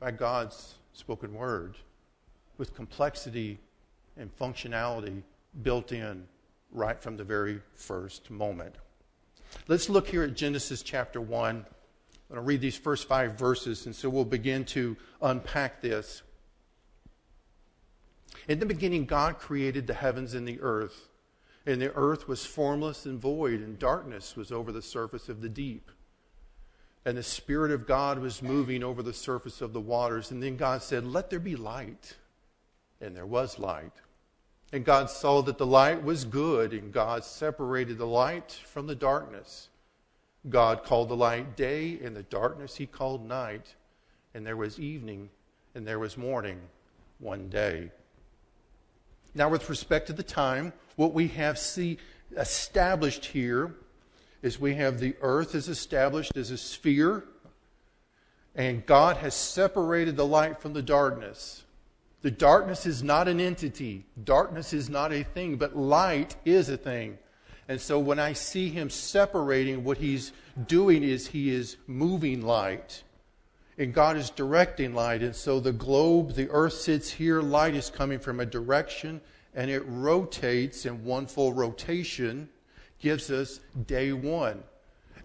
by 0.00 0.10
God's 0.10 0.74
spoken 0.92 1.34
word 1.34 1.76
with 2.58 2.74
complexity 2.74 3.58
and 4.16 4.36
functionality 4.36 5.22
built 5.62 5.92
in 5.92 6.26
right 6.72 7.00
from 7.00 7.16
the 7.16 7.24
very 7.24 7.60
first 7.74 8.30
moment. 8.30 8.74
Let's 9.68 9.88
look 9.88 10.08
here 10.08 10.22
at 10.22 10.34
Genesis 10.34 10.82
chapter 10.82 11.20
1. 11.20 11.56
I'm 11.56 11.64
going 12.28 12.36
to 12.36 12.40
read 12.40 12.60
these 12.60 12.76
first 12.76 13.06
five 13.06 13.38
verses, 13.38 13.86
and 13.86 13.94
so 13.94 14.08
we'll 14.08 14.24
begin 14.24 14.64
to 14.66 14.96
unpack 15.22 15.80
this. 15.80 16.22
In 18.48 18.58
the 18.58 18.66
beginning, 18.66 19.06
God 19.06 19.38
created 19.38 19.86
the 19.86 19.94
heavens 19.94 20.34
and 20.34 20.46
the 20.46 20.60
earth, 20.60 21.08
and 21.64 21.80
the 21.80 21.94
earth 21.94 22.28
was 22.28 22.44
formless 22.44 23.06
and 23.06 23.20
void, 23.20 23.60
and 23.60 23.78
darkness 23.78 24.36
was 24.36 24.52
over 24.52 24.72
the 24.72 24.82
surface 24.82 25.28
of 25.28 25.40
the 25.40 25.48
deep. 25.48 25.90
And 27.04 27.16
the 27.16 27.22
Spirit 27.22 27.70
of 27.70 27.86
God 27.86 28.18
was 28.18 28.42
moving 28.42 28.82
over 28.82 29.00
the 29.00 29.12
surface 29.12 29.60
of 29.60 29.72
the 29.72 29.80
waters. 29.80 30.32
And 30.32 30.42
then 30.42 30.56
God 30.56 30.82
said, 30.82 31.06
Let 31.06 31.30
there 31.30 31.38
be 31.38 31.54
light. 31.54 32.16
And 33.00 33.14
there 33.14 33.26
was 33.26 33.60
light. 33.60 33.92
And 34.76 34.84
God 34.84 35.08
saw 35.08 35.40
that 35.40 35.56
the 35.56 35.64
light 35.64 36.04
was 36.04 36.26
good, 36.26 36.74
and 36.74 36.92
God 36.92 37.24
separated 37.24 37.96
the 37.96 38.06
light 38.06 38.52
from 38.52 38.86
the 38.86 38.94
darkness. 38.94 39.70
God 40.50 40.84
called 40.84 41.08
the 41.08 41.16
light 41.16 41.56
day, 41.56 41.98
and 42.04 42.14
the 42.14 42.24
darkness 42.24 42.76
he 42.76 42.84
called 42.84 43.26
night. 43.26 43.74
And 44.34 44.46
there 44.46 44.58
was 44.58 44.78
evening, 44.78 45.30
and 45.74 45.86
there 45.86 45.98
was 45.98 46.18
morning 46.18 46.60
one 47.20 47.48
day. 47.48 47.90
Now, 49.34 49.48
with 49.48 49.70
respect 49.70 50.08
to 50.08 50.12
the 50.12 50.22
time, 50.22 50.74
what 50.96 51.14
we 51.14 51.28
have 51.28 51.58
see 51.58 51.96
established 52.36 53.24
here 53.24 53.74
is 54.42 54.60
we 54.60 54.74
have 54.74 55.00
the 55.00 55.16
earth 55.22 55.54
is 55.54 55.70
established 55.70 56.36
as 56.36 56.50
a 56.50 56.58
sphere, 56.58 57.24
and 58.54 58.84
God 58.84 59.16
has 59.16 59.32
separated 59.32 60.18
the 60.18 60.26
light 60.26 60.60
from 60.60 60.74
the 60.74 60.82
darkness. 60.82 61.62
The 62.22 62.30
darkness 62.30 62.86
is 62.86 63.02
not 63.02 63.28
an 63.28 63.40
entity, 63.40 64.06
darkness 64.24 64.72
is 64.72 64.88
not 64.88 65.12
a 65.12 65.22
thing, 65.22 65.56
but 65.56 65.76
light 65.76 66.36
is 66.44 66.68
a 66.68 66.76
thing. 66.76 67.18
And 67.68 67.80
so 67.80 67.98
when 67.98 68.18
I 68.18 68.32
see 68.32 68.68
him 68.68 68.90
separating, 68.90 69.84
what 69.84 69.98
he's 69.98 70.32
doing 70.66 71.02
is 71.02 71.26
he 71.26 71.50
is 71.50 71.76
moving 71.86 72.42
light. 72.42 73.02
And 73.78 73.92
God 73.92 74.16
is 74.16 74.30
directing 74.30 74.94
light. 74.94 75.22
And 75.22 75.34
so 75.34 75.60
the 75.60 75.72
globe, 75.72 76.34
the 76.34 76.48
earth 76.50 76.74
sits 76.74 77.10
here, 77.10 77.42
light 77.42 77.74
is 77.74 77.90
coming 77.90 78.18
from 78.18 78.40
a 78.40 78.46
direction, 78.46 79.20
and 79.54 79.70
it 79.70 79.82
rotates 79.86 80.86
in 80.86 81.04
one 81.04 81.26
full 81.26 81.52
rotation, 81.52 82.48
gives 83.00 83.30
us 83.30 83.60
day 83.86 84.12
one. 84.12 84.62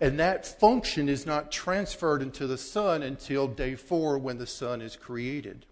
And 0.01 0.19
that 0.19 0.59
function 0.59 1.07
is 1.07 1.27
not 1.27 1.51
transferred 1.51 2.23
into 2.23 2.47
the 2.47 2.57
sun 2.57 3.03
until 3.03 3.47
day 3.47 3.75
four 3.75 4.17
when 4.17 4.39
the 4.39 4.47
sun 4.47 4.81
is 4.81 4.95
created. 4.95 5.65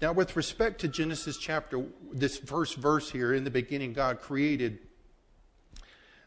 Now, 0.00 0.12
with 0.12 0.36
respect 0.36 0.80
to 0.80 0.88
Genesis 0.88 1.36
chapter, 1.36 1.84
this 2.12 2.38
first 2.38 2.76
verse 2.76 3.10
here, 3.10 3.34
in 3.34 3.44
the 3.44 3.50
beginning, 3.50 3.92
God 3.92 4.20
created, 4.20 4.78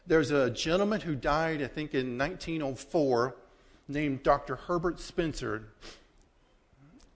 there's 0.06 0.30
a 0.30 0.50
gentleman 0.50 1.00
who 1.00 1.14
died, 1.14 1.62
I 1.62 1.66
think, 1.66 1.94
in 1.94 2.18
1904 2.18 3.36
named 3.88 4.22
Dr. 4.22 4.56
Herbert 4.56 5.00
Spencer. 5.00 5.68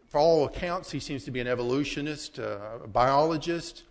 For 0.09 0.18
all 0.18 0.44
accounts, 0.44 0.90
he 0.90 1.00
seems 1.00 1.25
to 1.25 1.30
be 1.30 1.40
an 1.40 1.47
evolutionist, 1.47 2.38
uh, 2.38 2.78
a 2.85 2.88
biologist, 2.88 3.85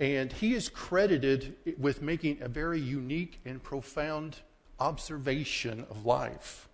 and 0.00 0.32
he 0.32 0.54
is 0.54 0.68
credited 0.68 1.56
with 1.78 2.02
making 2.02 2.38
a 2.40 2.48
very 2.48 2.80
unique 2.80 3.40
and 3.44 3.62
profound 3.62 4.36
observation 4.80 5.86
of 5.90 6.06
life. 6.06 6.68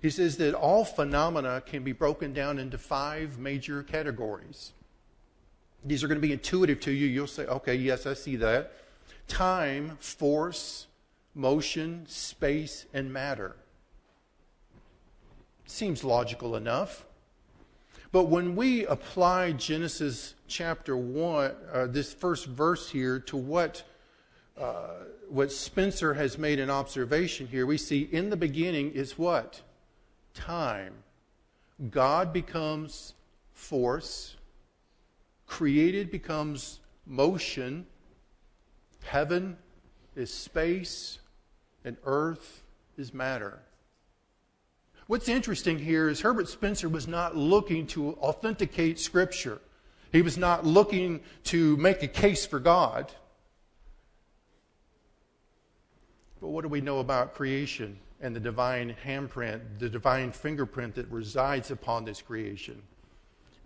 He 0.00 0.10
says 0.10 0.36
that 0.36 0.54
all 0.54 0.84
phenomena 0.84 1.62
can 1.64 1.82
be 1.82 1.92
broken 1.92 2.32
down 2.32 2.58
into 2.58 2.78
five 2.78 3.38
major 3.38 3.82
categories. 3.82 4.72
These 5.84 6.04
are 6.04 6.08
going 6.08 6.20
to 6.20 6.26
be 6.26 6.32
intuitive 6.32 6.80
to 6.80 6.92
you. 6.92 7.06
You'll 7.06 7.26
say, 7.26 7.46
okay, 7.46 7.74
yes, 7.74 8.06
I 8.06 8.14
see 8.14 8.36
that. 8.36 8.72
Time, 9.26 9.96
force, 10.00 10.86
motion, 11.34 12.04
space, 12.08 12.86
and 12.92 13.12
matter. 13.12 13.56
Seems 15.66 16.02
logical 16.02 16.56
enough. 16.56 17.04
But 18.10 18.24
when 18.24 18.56
we 18.56 18.86
apply 18.86 19.52
Genesis 19.52 20.34
chapter 20.46 20.96
1, 20.96 21.52
uh, 21.72 21.86
this 21.88 22.12
first 22.12 22.46
verse 22.46 22.88
here, 22.88 23.18
to 23.20 23.36
what, 23.36 23.82
uh, 24.58 25.04
what 25.28 25.52
Spencer 25.52 26.14
has 26.14 26.38
made 26.38 26.58
an 26.58 26.70
observation 26.70 27.46
here, 27.46 27.66
we 27.66 27.76
see 27.76 28.08
in 28.10 28.30
the 28.30 28.36
beginning 28.36 28.92
is 28.92 29.18
what? 29.18 29.60
Time. 30.34 30.94
God 31.90 32.32
becomes 32.32 33.14
force, 33.52 34.36
created 35.46 36.10
becomes 36.10 36.80
motion, 37.06 37.86
heaven 39.04 39.56
is 40.16 40.32
space, 40.32 41.18
and 41.84 41.96
earth 42.04 42.62
is 42.96 43.14
matter. 43.14 43.60
What's 45.06 45.28
interesting 45.28 45.78
here 45.78 46.08
is 46.08 46.20
Herbert 46.20 46.48
Spencer 46.48 46.88
was 46.88 47.08
not 47.08 47.36
looking 47.36 47.86
to 47.88 48.14
authenticate 48.16 48.98
Scripture. 48.98 49.60
He 50.12 50.20
was 50.20 50.36
not 50.36 50.66
looking 50.66 51.20
to 51.44 51.76
make 51.78 52.02
a 52.02 52.08
case 52.08 52.44
for 52.44 52.58
God. 52.58 53.12
But 56.40 56.48
what 56.48 56.62
do 56.62 56.68
we 56.68 56.80
know 56.80 56.98
about 56.98 57.34
creation 57.34 57.98
and 58.20 58.34
the 58.34 58.40
divine 58.40 58.96
handprint, 59.04 59.60
the 59.78 59.88
divine 59.88 60.32
fingerprint 60.32 60.94
that 60.96 61.08
resides 61.10 61.70
upon 61.70 62.04
this 62.04 62.20
creation? 62.20 62.82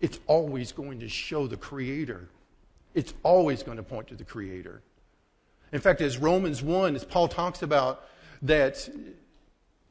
It's 0.00 0.18
always 0.26 0.72
going 0.72 1.00
to 1.00 1.08
show 1.08 1.46
the 1.46 1.56
Creator. 1.56 2.28
It's 2.94 3.14
always 3.22 3.62
going 3.62 3.76
to 3.76 3.82
point 3.82 4.08
to 4.08 4.14
the 4.14 4.24
Creator. 4.24 4.82
In 5.72 5.80
fact, 5.80 6.00
as 6.00 6.18
Romans 6.18 6.62
1, 6.62 6.96
as 6.96 7.04
Paul 7.04 7.28
talks 7.28 7.62
about, 7.62 8.04
that 8.42 8.90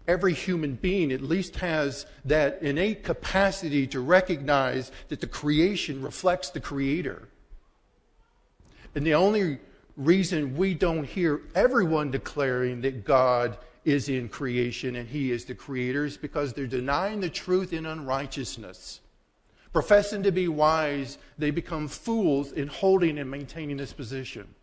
every 0.08 0.34
human 0.34 0.75
being 0.75 1.12
at 1.12 1.22
least 1.22 1.56
has 1.58 2.06
that 2.25 2.62
innate 2.62 3.03
capacity 3.03 3.88
to 3.88 4.00
recognize 4.00 4.91
that 5.08 5.22
the 5.22 5.27
creation 5.27 6.01
reflects 6.01 6.50
the 6.50 6.60
Creator. 6.60 7.27
And 8.94 9.06
the 9.06 9.15
only 9.15 9.60
reason 9.96 10.58
we 10.58 10.74
don't 10.74 11.06
hear 11.06 11.41
everyone 11.56 12.12
declaring 12.12 12.82
that 12.82 13.06
God 13.06 13.58
is 13.84 14.10
in 14.10 14.30
creation 14.30 14.96
and 14.96 15.08
He 15.08 15.32
is 15.32 15.46
the 15.46 15.56
Creator 15.56 16.06
is 16.06 16.18
because 16.18 16.54
they're 16.54 16.68
denying 16.68 17.20
the 17.20 17.30
truth 17.30 17.74
in 17.74 17.86
unrighteousness. 17.86 19.02
Professing 19.74 20.24
to 20.24 20.32
be 20.32 20.48
wise, 20.48 21.18
they 21.38 21.50
become 21.50 21.88
fools 21.88 22.52
in 22.52 22.68
holding 22.68 23.18
and 23.18 23.32
maintaining 23.32 23.78
this 23.78 23.94
position. 23.94 24.54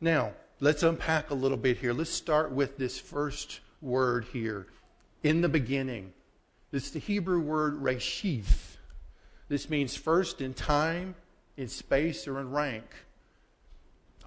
Now, 0.00 0.32
let's 0.60 0.82
unpack 0.82 1.30
a 1.30 1.34
little 1.34 1.58
bit 1.58 1.78
here. 1.78 1.92
Let's 1.92 2.10
start 2.10 2.52
with 2.52 2.78
this 2.78 2.98
first 2.98 3.60
word 3.82 4.26
here 4.32 4.68
in 5.22 5.40
the 5.40 5.48
beginning. 5.48 6.12
This 6.70 6.86
is 6.86 6.90
the 6.92 7.00
Hebrew 7.00 7.40
word 7.40 7.82
reshith. 7.82 8.76
This 9.48 9.68
means 9.68 9.96
first 9.96 10.40
in 10.40 10.54
time, 10.54 11.16
in 11.56 11.68
space, 11.68 12.28
or 12.28 12.40
in 12.40 12.50
rank. 12.50 12.84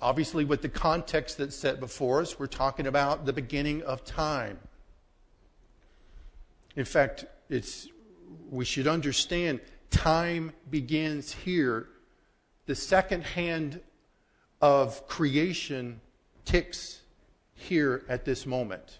Obviously, 0.03 0.43
with 0.43 0.61
the 0.61 0.67
context 0.67 1.37
that's 1.37 1.55
set 1.55 1.79
before 1.79 2.19
us, 2.19 2.37
we're 2.37 2.45
talking 2.45 2.87
about 2.87 3.25
the 3.25 3.31
beginning 3.31 3.81
of 3.83 4.03
time. 4.03 4.59
In 6.75 6.83
fact, 6.83 7.23
it's, 7.49 7.87
we 8.49 8.65
should 8.65 8.85
understand 8.85 9.61
time 9.91 10.51
begins 10.69 11.31
here. 11.31 11.87
The 12.65 12.75
second 12.75 13.23
hand 13.23 13.79
of 14.59 15.07
creation 15.07 16.01
ticks 16.43 16.99
here 17.53 18.03
at 18.09 18.25
this 18.25 18.45
moment. 18.45 18.99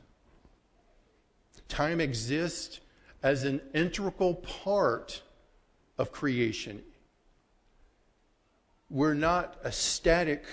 Time 1.67 1.99
exists 1.99 2.79
as 3.21 3.43
an 3.43 3.59
integral 3.73 4.35
part 4.35 5.21
of 5.97 6.13
creation. 6.13 6.81
We're 8.89 9.15
not 9.15 9.57
a 9.65 9.71
static 9.73 10.45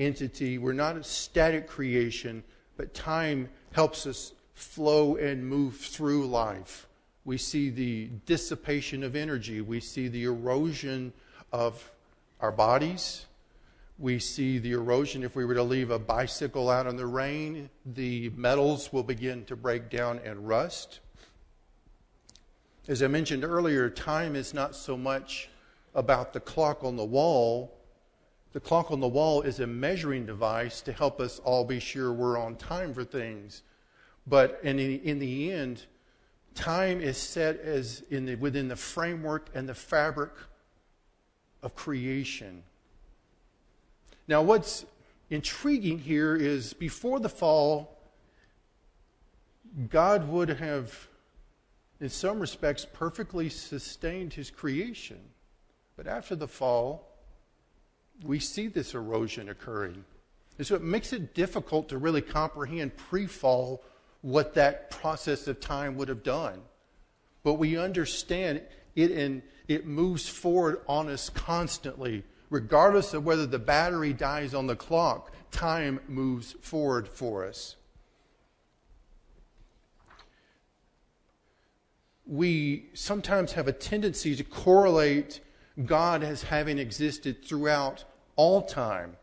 entity, 0.00 0.58
we're 0.58 0.72
not 0.72 0.96
a 0.96 1.04
static 1.04 1.68
creation, 1.68 2.42
but 2.76 2.94
time 2.94 3.48
helps 3.72 4.06
us 4.06 4.32
flow 4.54 5.16
and 5.16 5.46
move 5.46 5.76
through 5.76 6.26
life. 6.26 6.86
We 7.24 7.38
see 7.38 7.70
the 7.70 8.10
dissipation 8.26 9.04
of 9.04 9.14
energy, 9.14 9.60
we 9.60 9.80
see 9.80 10.08
the 10.08 10.24
erosion 10.24 11.12
of 11.52 11.92
our 12.40 12.50
bodies, 12.50 13.26
we 13.98 14.18
see 14.18 14.58
the 14.58 14.72
erosion. 14.72 15.22
If 15.22 15.36
we 15.36 15.44
were 15.44 15.54
to 15.54 15.62
leave 15.62 15.90
a 15.90 15.98
bicycle 15.98 16.70
out 16.70 16.86
in 16.86 16.96
the 16.96 17.06
rain, 17.06 17.68
the 17.84 18.30
metals 18.30 18.92
will 18.92 19.02
begin 19.02 19.44
to 19.44 19.56
break 19.56 19.90
down 19.90 20.20
and 20.24 20.48
rust. 20.48 21.00
As 22.88 23.02
I 23.02 23.08
mentioned 23.08 23.44
earlier, 23.44 23.90
time 23.90 24.34
is 24.34 24.54
not 24.54 24.74
so 24.74 24.96
much 24.96 25.50
about 25.94 26.32
the 26.32 26.40
clock 26.40 26.82
on 26.82 26.96
the 26.96 27.04
wall. 27.04 27.76
The 28.52 28.60
clock 28.60 28.90
on 28.90 28.98
the 29.00 29.08
wall 29.08 29.42
is 29.42 29.60
a 29.60 29.66
measuring 29.66 30.26
device 30.26 30.80
to 30.82 30.92
help 30.92 31.20
us 31.20 31.38
all 31.40 31.64
be 31.64 31.78
sure 31.78 32.12
we're 32.12 32.38
on 32.38 32.56
time 32.56 32.92
for 32.92 33.04
things. 33.04 33.62
But 34.26 34.60
in 34.62 34.76
the, 34.76 34.94
in 34.96 35.20
the 35.20 35.52
end, 35.52 35.86
time 36.54 37.00
is 37.00 37.16
set 37.16 37.60
as 37.60 38.02
in 38.10 38.26
the, 38.26 38.34
within 38.34 38.66
the 38.66 38.76
framework 38.76 39.50
and 39.54 39.68
the 39.68 39.74
fabric 39.74 40.32
of 41.62 41.76
creation. 41.76 42.64
Now, 44.26 44.42
what's 44.42 44.84
intriguing 45.30 45.98
here 45.98 46.34
is 46.34 46.72
before 46.72 47.20
the 47.20 47.28
fall, 47.28 47.98
God 49.88 50.28
would 50.28 50.48
have, 50.48 51.08
in 52.00 52.08
some 52.08 52.40
respects, 52.40 52.84
perfectly 52.92 53.48
sustained 53.48 54.34
his 54.34 54.50
creation. 54.50 55.20
But 55.96 56.08
after 56.08 56.34
the 56.34 56.48
fall, 56.48 57.09
we 58.24 58.38
see 58.38 58.68
this 58.68 58.94
erosion 58.94 59.48
occurring. 59.48 60.04
And 60.58 60.66
so 60.66 60.74
it 60.74 60.82
makes 60.82 61.12
it 61.12 61.34
difficult 61.34 61.88
to 61.88 61.98
really 61.98 62.20
comprehend 62.20 62.96
pre 62.96 63.26
fall 63.26 63.82
what 64.22 64.54
that 64.54 64.90
process 64.90 65.46
of 65.48 65.60
time 65.60 65.96
would 65.96 66.08
have 66.08 66.22
done. 66.22 66.60
But 67.42 67.54
we 67.54 67.78
understand 67.78 68.62
it 68.94 69.10
and 69.10 69.42
it 69.68 69.86
moves 69.86 70.28
forward 70.28 70.80
on 70.86 71.08
us 71.08 71.30
constantly 71.30 72.24
regardless 72.50 73.14
of 73.14 73.24
whether 73.24 73.46
the 73.46 73.58
battery 73.58 74.12
dies 74.12 74.52
on 74.52 74.66
the 74.66 74.76
clock, 74.76 75.32
time 75.52 76.00
moves 76.08 76.52
forward 76.60 77.08
for 77.08 77.46
us. 77.46 77.76
We 82.26 82.90
sometimes 82.92 83.52
have 83.52 83.66
a 83.66 83.72
tendency 83.72 84.36
to 84.36 84.44
correlate 84.44 85.40
God 85.84 86.22
as 86.22 86.42
having 86.42 86.78
existed 86.78 87.44
throughout 87.44 88.04
all 88.40 88.62
time. 88.62 89.14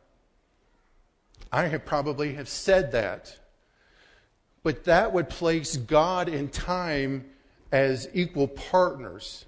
I 1.52 1.66
have 1.70 1.86
probably 1.86 2.36
have 2.36 2.48
said 2.48 2.92
that. 2.92 3.40
But 4.62 4.84
that 4.84 5.12
would 5.12 5.28
place 5.28 5.76
God 5.76 6.30
and 6.30 6.54
time 6.54 7.26
as 7.72 8.08
equal 8.14 8.48
partners, 8.48 9.46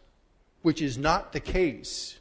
which 0.63 0.81
is 0.81 0.97
not 0.97 1.33
the 1.33 1.39
case. 1.39 2.17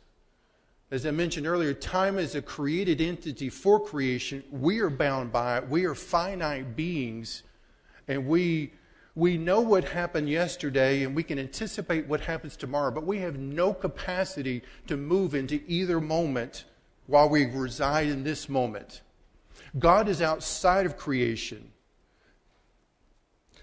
As 0.90 1.06
I 1.06 1.10
mentioned 1.10 1.46
earlier, 1.46 1.72
time 1.72 2.18
is 2.18 2.34
a 2.34 2.42
created 2.42 3.00
entity 3.00 3.48
for 3.48 3.80
creation. 3.80 4.44
We 4.50 4.80
are 4.80 4.90
bound 4.90 5.32
by 5.32 5.56
it. 5.56 5.70
We 5.70 5.86
are 5.86 5.94
finite 5.94 6.76
beings, 6.76 7.44
and 8.08 8.26
we, 8.26 8.74
we 9.14 9.38
know 9.38 9.62
what 9.62 9.84
happened 9.84 10.28
yesterday, 10.28 11.02
and 11.02 11.16
we 11.16 11.22
can 11.22 11.38
anticipate 11.38 12.06
what 12.08 12.20
happens 12.20 12.58
tomorrow, 12.58 12.90
but 12.90 13.06
we 13.06 13.20
have 13.20 13.38
no 13.38 13.72
capacity 13.72 14.60
to 14.86 14.98
move 14.98 15.34
into 15.34 15.62
either 15.66 15.98
moment 15.98 16.66
while 17.08 17.28
we 17.28 17.46
reside 17.46 18.06
in 18.06 18.22
this 18.22 18.48
moment. 18.48 19.02
God 19.76 20.08
is 20.08 20.22
outside 20.22 20.86
of 20.86 20.96
creation. 20.96 21.72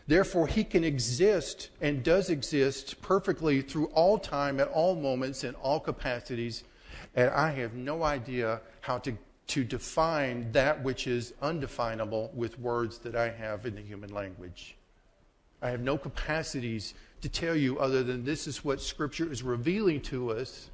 Therefore, 0.08 0.47
he 0.47 0.65
can 0.65 0.84
exist 0.84 1.69
and 1.79 2.03
does 2.03 2.29
exist 2.29 3.01
perfectly 3.01 3.62
through 3.62 3.88
all 3.88 4.19
time, 4.19 4.60
at 4.60 4.67
all 4.67 4.95
moments, 4.95 5.45
in 5.45 5.55
all 5.55 5.79
capacities 5.79 6.65
and 7.15 7.29
I 7.29 7.51
have 7.51 7.73
no 7.73 8.03
idea 8.03 8.62
how 8.81 8.97
to, 8.99 9.17
to 9.47 9.63
define 9.63 10.51
that 10.51 10.84
which 10.84 11.08
is 11.08 11.34
undefinable 11.41 12.31
with 12.34 12.60
words 12.60 12.99
that 12.99 13.15
I 13.15 13.29
have 13.29 13.65
in 13.65 13.75
the 13.75 13.81
human 13.81 14.13
language. 14.13 14.75
I 15.62 15.69
have 15.69 15.81
no 15.81 15.97
capacities 15.97 16.93
to 17.21 17.29
tell 17.29 17.55
you 17.55 17.79
other 17.79 18.03
than 18.03 18.25
this 18.25 18.47
is 18.47 18.63
what 18.63 18.81
Scripture 18.81 19.31
is 19.31 19.41
revealing 19.41 20.01
to 20.01 20.31
us. 20.31 20.69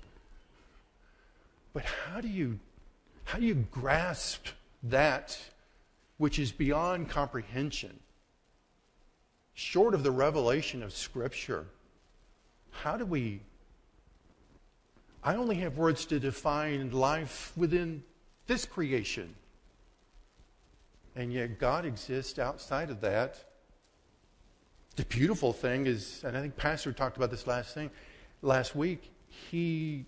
But 1.74 1.84
how 1.86 2.22
do 2.22 2.28
you, 2.28 2.60
how 3.26 3.40
do 3.40 3.46
you 3.46 3.56
grasp 3.72 4.48
that 4.84 5.40
which 6.18 6.38
is 6.40 6.52
beyond 6.52 7.10
comprehension? 7.10 8.00
Short 9.54 9.94
of 9.94 10.04
the 10.04 10.12
revelation 10.12 10.84
of 10.84 10.94
Scripture, 10.94 11.66
how 12.72 12.98
do 12.98 13.06
we 13.06 13.42
I 15.24 15.36
only 15.36 15.58
have 15.58 15.78
words 15.78 16.06
to 16.08 16.20
define 16.20 16.92
life 16.92 17.54
within 17.56 18.04
this 18.48 18.66
creation. 18.66 19.36
And 21.16 21.32
yet, 21.32 21.60
God 21.60 21.86
exists 21.86 22.40
outside 22.40 22.90
of 22.90 23.02
that. 23.02 23.44
The 24.96 25.06
beautiful 25.06 25.54
thing 25.54 25.86
is, 25.86 26.24
and 26.24 26.36
I 26.36 26.42
think 26.42 26.56
Pastor 26.58 26.92
talked 26.92 27.18
about 27.18 27.30
this 27.30 27.46
last 27.46 27.74
thing 27.74 27.92
last 28.42 28.76
week, 28.76 29.12
he 29.30 30.06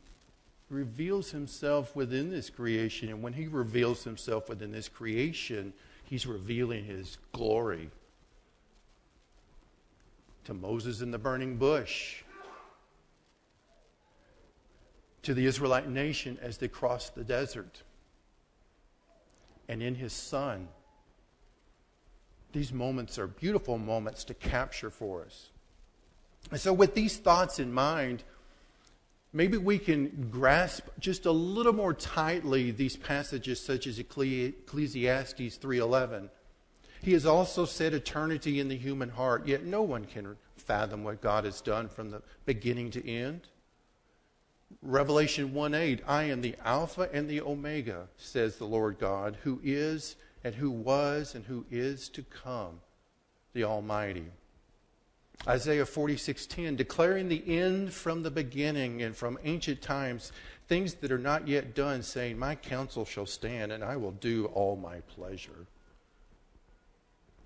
reveals 0.73 1.31
himself 1.31 1.95
within 1.95 2.29
this 2.29 2.49
creation. 2.49 3.09
And 3.09 3.21
when 3.21 3.33
he 3.33 3.47
reveals 3.47 4.03
himself 4.03 4.49
within 4.49 4.71
this 4.71 4.89
creation, 4.89 5.73
he's 6.03 6.25
revealing 6.25 6.83
his 6.83 7.17
glory 7.31 7.89
to 10.45 10.53
Moses 10.53 11.01
in 11.01 11.11
the 11.11 11.17
burning 11.17 11.55
bush, 11.55 12.23
to 15.21 15.33
the 15.33 15.45
Israelite 15.45 15.89
nation 15.89 16.37
as 16.41 16.57
they 16.57 16.67
crossed 16.67 17.15
the 17.15 17.23
desert, 17.23 17.83
and 19.69 19.81
in 19.81 19.95
his 19.95 20.11
son. 20.11 20.67
These 22.51 22.73
moments 22.73 23.17
are 23.17 23.25
beautiful 23.25 23.77
moments 23.77 24.25
to 24.25 24.33
capture 24.33 24.89
for 24.89 25.23
us. 25.23 25.49
And 26.51 26.59
so, 26.59 26.73
with 26.73 26.93
these 26.93 27.17
thoughts 27.17 27.57
in 27.57 27.73
mind, 27.73 28.23
maybe 29.33 29.57
we 29.57 29.79
can 29.79 30.29
grasp 30.31 30.87
just 30.99 31.25
a 31.25 31.31
little 31.31 31.73
more 31.73 31.93
tightly 31.93 32.71
these 32.71 32.95
passages 32.95 33.59
such 33.59 33.87
as 33.87 33.99
Ecclesiastes 33.99 35.57
3:11 35.57 36.29
he 37.03 37.11
has 37.11 37.25
also 37.25 37.65
set 37.65 37.93
eternity 37.93 38.61
in 38.61 38.69
the 38.69 38.77
human 38.77 39.09
heart, 39.09 39.45
yet 39.45 39.65
no 39.65 39.81
one 39.81 40.05
can 40.05 40.37
fathom 40.55 41.03
what 41.03 41.19
God 41.19 41.43
has 41.43 41.59
done 41.59 41.89
from 41.89 42.09
the 42.09 42.21
beginning 42.45 42.91
to 42.91 43.07
end. 43.07 43.41
Revelation 44.81 45.53
1 45.53 45.73
8, 45.73 46.01
I 46.07 46.23
am 46.23 46.41
the 46.41 46.55
Alpha 46.63 47.09
and 47.11 47.29
the 47.29 47.41
Omega, 47.41 48.07
says 48.17 48.55
the 48.55 48.65
Lord 48.65 48.99
God, 48.99 49.37
who 49.43 49.59
is 49.61 50.15
and 50.45 50.55
who 50.55 50.71
was 50.71 51.35
and 51.35 51.43
who 51.45 51.65
is 51.69 52.07
to 52.09 52.23
come, 52.23 52.79
the 53.51 53.65
Almighty. 53.65 54.27
Isaiah 55.47 55.85
46:10 55.85 56.77
declaring 56.77 57.27
the 57.27 57.43
end 57.59 57.93
from 57.93 58.23
the 58.23 58.31
beginning 58.31 59.01
and 59.01 59.15
from 59.15 59.37
ancient 59.43 59.81
times 59.81 60.31
things 60.67 60.93
that 60.95 61.11
are 61.11 61.17
not 61.17 61.47
yet 61.47 61.75
done 61.75 62.01
saying 62.01 62.39
my 62.39 62.55
counsel 62.55 63.03
shall 63.03 63.25
stand 63.25 63.71
and 63.71 63.83
I 63.83 63.97
will 63.97 64.11
do 64.11 64.45
all 64.47 64.75
my 64.75 65.01
pleasure. 65.01 65.67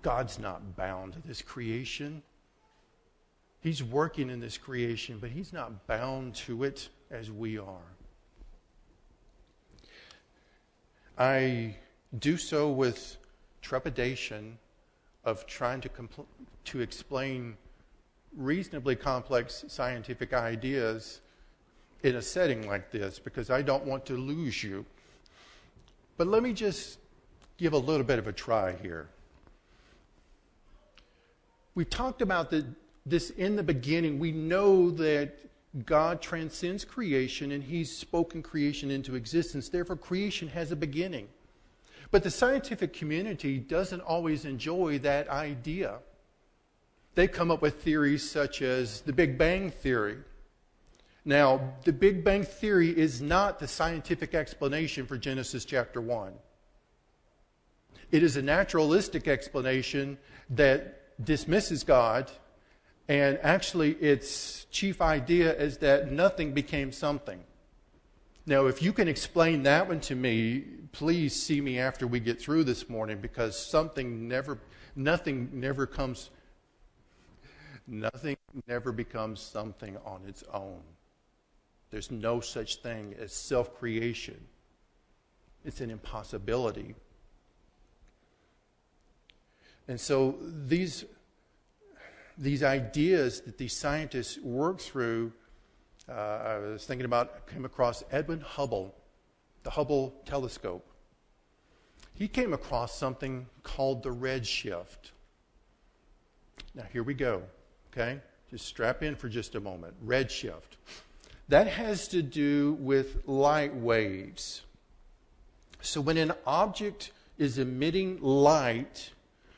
God's 0.02 0.38
not 0.38 0.76
bound 0.76 1.14
to 1.14 1.20
this 1.20 1.42
creation. 1.42 2.22
He's 3.60 3.82
working 3.82 4.30
in 4.30 4.38
this 4.38 4.56
creation, 4.56 5.18
but 5.18 5.30
He's 5.30 5.52
not 5.52 5.86
bound 5.86 6.36
to 6.36 6.62
it 6.62 6.88
as 7.10 7.30
we 7.30 7.58
are. 7.58 7.96
I 11.18 11.76
do 12.16 12.36
so 12.36 12.70
with 12.70 13.16
trepidation 13.60 14.58
of 15.24 15.46
trying 15.46 15.80
to, 15.80 15.88
compl- 15.88 16.26
to 16.66 16.80
explain 16.80 17.56
reasonably 18.38 18.96
complex 18.96 19.64
scientific 19.68 20.32
ideas 20.32 21.20
in 22.02 22.16
a 22.16 22.22
setting 22.22 22.66
like 22.66 22.90
this 22.90 23.18
because 23.18 23.50
I 23.50 23.60
don't 23.60 23.84
want 23.84 24.06
to 24.06 24.16
lose 24.16 24.62
you. 24.62 24.86
But 26.16 26.28
let 26.28 26.42
me 26.42 26.54
just 26.54 26.98
give 27.58 27.74
a 27.74 27.78
little 27.78 28.06
bit 28.06 28.18
of 28.18 28.26
a 28.26 28.32
try 28.32 28.74
here 28.80 29.08
we 31.78 31.84
talked 31.84 32.22
about 32.22 32.50
the, 32.50 32.66
this 33.06 33.30
in 33.30 33.54
the 33.54 33.62
beginning. 33.62 34.18
We 34.18 34.32
know 34.32 34.90
that 34.90 35.38
God 35.86 36.20
transcends 36.20 36.84
creation 36.84 37.52
and 37.52 37.62
He's 37.62 37.96
spoken 37.96 38.42
creation 38.42 38.90
into 38.90 39.14
existence. 39.14 39.68
Therefore, 39.68 39.94
creation 39.94 40.48
has 40.48 40.72
a 40.72 40.76
beginning. 40.76 41.28
But 42.10 42.24
the 42.24 42.32
scientific 42.32 42.92
community 42.92 43.58
doesn't 43.58 44.00
always 44.00 44.44
enjoy 44.44 44.98
that 44.98 45.28
idea. 45.28 46.00
They 47.18 47.26
come 47.26 47.50
up 47.50 47.60
with 47.62 47.82
theories 47.82 48.30
such 48.30 48.62
as 48.62 49.00
the 49.00 49.12
Big 49.12 49.36
Bang 49.36 49.72
Theory. 49.72 50.18
Now, 51.24 51.74
the 51.84 51.92
Big 51.92 52.22
Bang 52.22 52.44
Theory 52.44 52.96
is 52.96 53.20
not 53.20 53.58
the 53.58 53.66
scientific 53.66 54.36
explanation 54.36 55.04
for 55.04 55.18
Genesis 55.18 55.64
chapter 55.64 56.00
1. 56.00 56.32
It 58.12 58.22
is 58.22 58.36
a 58.36 58.42
naturalistic 58.42 59.26
explanation 59.26 60.16
that 60.50 61.24
dismisses 61.24 61.82
God, 61.82 62.30
and 63.08 63.40
actually, 63.42 63.94
its 63.94 64.66
chief 64.70 65.02
idea 65.02 65.52
is 65.56 65.78
that 65.78 66.12
nothing 66.12 66.52
became 66.52 66.92
something. 66.92 67.42
Now, 68.46 68.66
if 68.66 68.80
you 68.80 68.92
can 68.92 69.08
explain 69.08 69.64
that 69.64 69.88
one 69.88 69.98
to 70.02 70.14
me, 70.14 70.60
please 70.92 71.34
see 71.34 71.60
me 71.60 71.80
after 71.80 72.06
we 72.06 72.20
get 72.20 72.40
through 72.40 72.62
this 72.62 72.88
morning 72.88 73.20
because 73.20 73.58
something 73.58 74.28
never, 74.28 74.60
nothing 74.94 75.50
never 75.52 75.84
comes, 75.84 76.30
nothing 77.88 78.36
never 78.66 78.92
becomes 78.92 79.40
something 79.40 79.96
on 80.04 80.22
its 80.26 80.44
own. 80.52 80.80
There's 81.90 82.10
no 82.10 82.40
such 82.40 82.76
thing 82.76 83.14
as 83.18 83.32
self 83.32 83.76
creation, 83.78 84.38
it's 85.64 85.80
an 85.80 85.90
impossibility. 85.90 86.94
And 89.88 89.98
so 89.98 90.36
these, 90.66 91.06
these 92.36 92.62
ideas 92.62 93.40
that 93.40 93.56
these 93.56 93.72
scientists 93.72 94.38
work 94.42 94.80
through, 94.80 95.32
uh, 96.06 96.12
I 96.12 96.58
was 96.58 96.84
thinking 96.84 97.06
about, 97.06 97.46
came 97.46 97.64
across 97.64 98.04
Edwin 98.12 98.42
Hubble, 98.42 98.94
the 99.62 99.70
Hubble 99.70 100.14
telescope. 100.26 100.86
He 102.12 102.28
came 102.28 102.52
across 102.52 102.98
something 102.98 103.46
called 103.62 104.02
the 104.02 104.10
redshift. 104.10 105.12
Now, 106.74 106.84
here 106.92 107.02
we 107.02 107.14
go, 107.14 107.44
okay? 107.98 108.20
Just 108.50 108.66
strap 108.66 109.02
in 109.02 109.16
for 109.16 109.28
just 109.28 109.54
a 109.54 109.60
moment. 109.60 109.94
Redshift. 110.06 110.76
That 111.48 111.66
has 111.66 112.08
to 112.08 112.22
do 112.22 112.76
with 112.80 113.26
light 113.26 113.74
waves. 113.74 114.62
So, 115.80 116.00
when 116.00 116.16
an 116.16 116.32
object 116.46 117.12
is 117.38 117.58
emitting 117.58 118.20
light, 118.20 119.10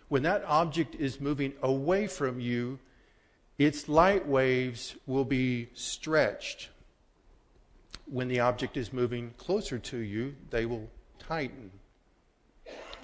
when 0.09 0.23
that 0.25 0.45
object 0.45 0.95
is 0.97 1.21
moving 1.21 1.55
away 1.63 2.07
from 2.07 2.41
you, 2.41 2.79
its 3.59 3.89
light 3.89 4.27
waves 4.27 4.97
will 5.07 5.25
be 5.25 5.69
stretched. 5.75 6.69
When 8.07 8.29
the 8.29 8.41
object 8.41 8.77
is 8.77 8.93
moving 8.93 9.33
closer 9.37 9.79
to 9.79 9.99
you, 9.99 10.35
they 10.51 10.67
will 10.67 10.89
tighten. 11.19 11.71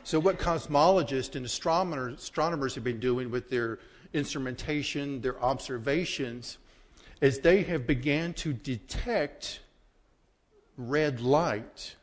So, 0.02 0.20
what 0.20 0.38
cosmologists 0.38 1.34
and 1.34 1.44
astronomers, 1.44 2.20
astronomers 2.20 2.74
have 2.76 2.84
been 2.84 3.00
doing 3.00 3.30
with 3.30 3.50
their 3.50 3.78
instrumentation, 4.16 5.20
their 5.20 5.40
observations, 5.42 6.58
as 7.22 7.40
they 7.40 7.62
have 7.62 7.86
began 7.86 8.32
to 8.34 8.52
detect 8.52 9.60
red 10.76 11.20
light 11.20 11.96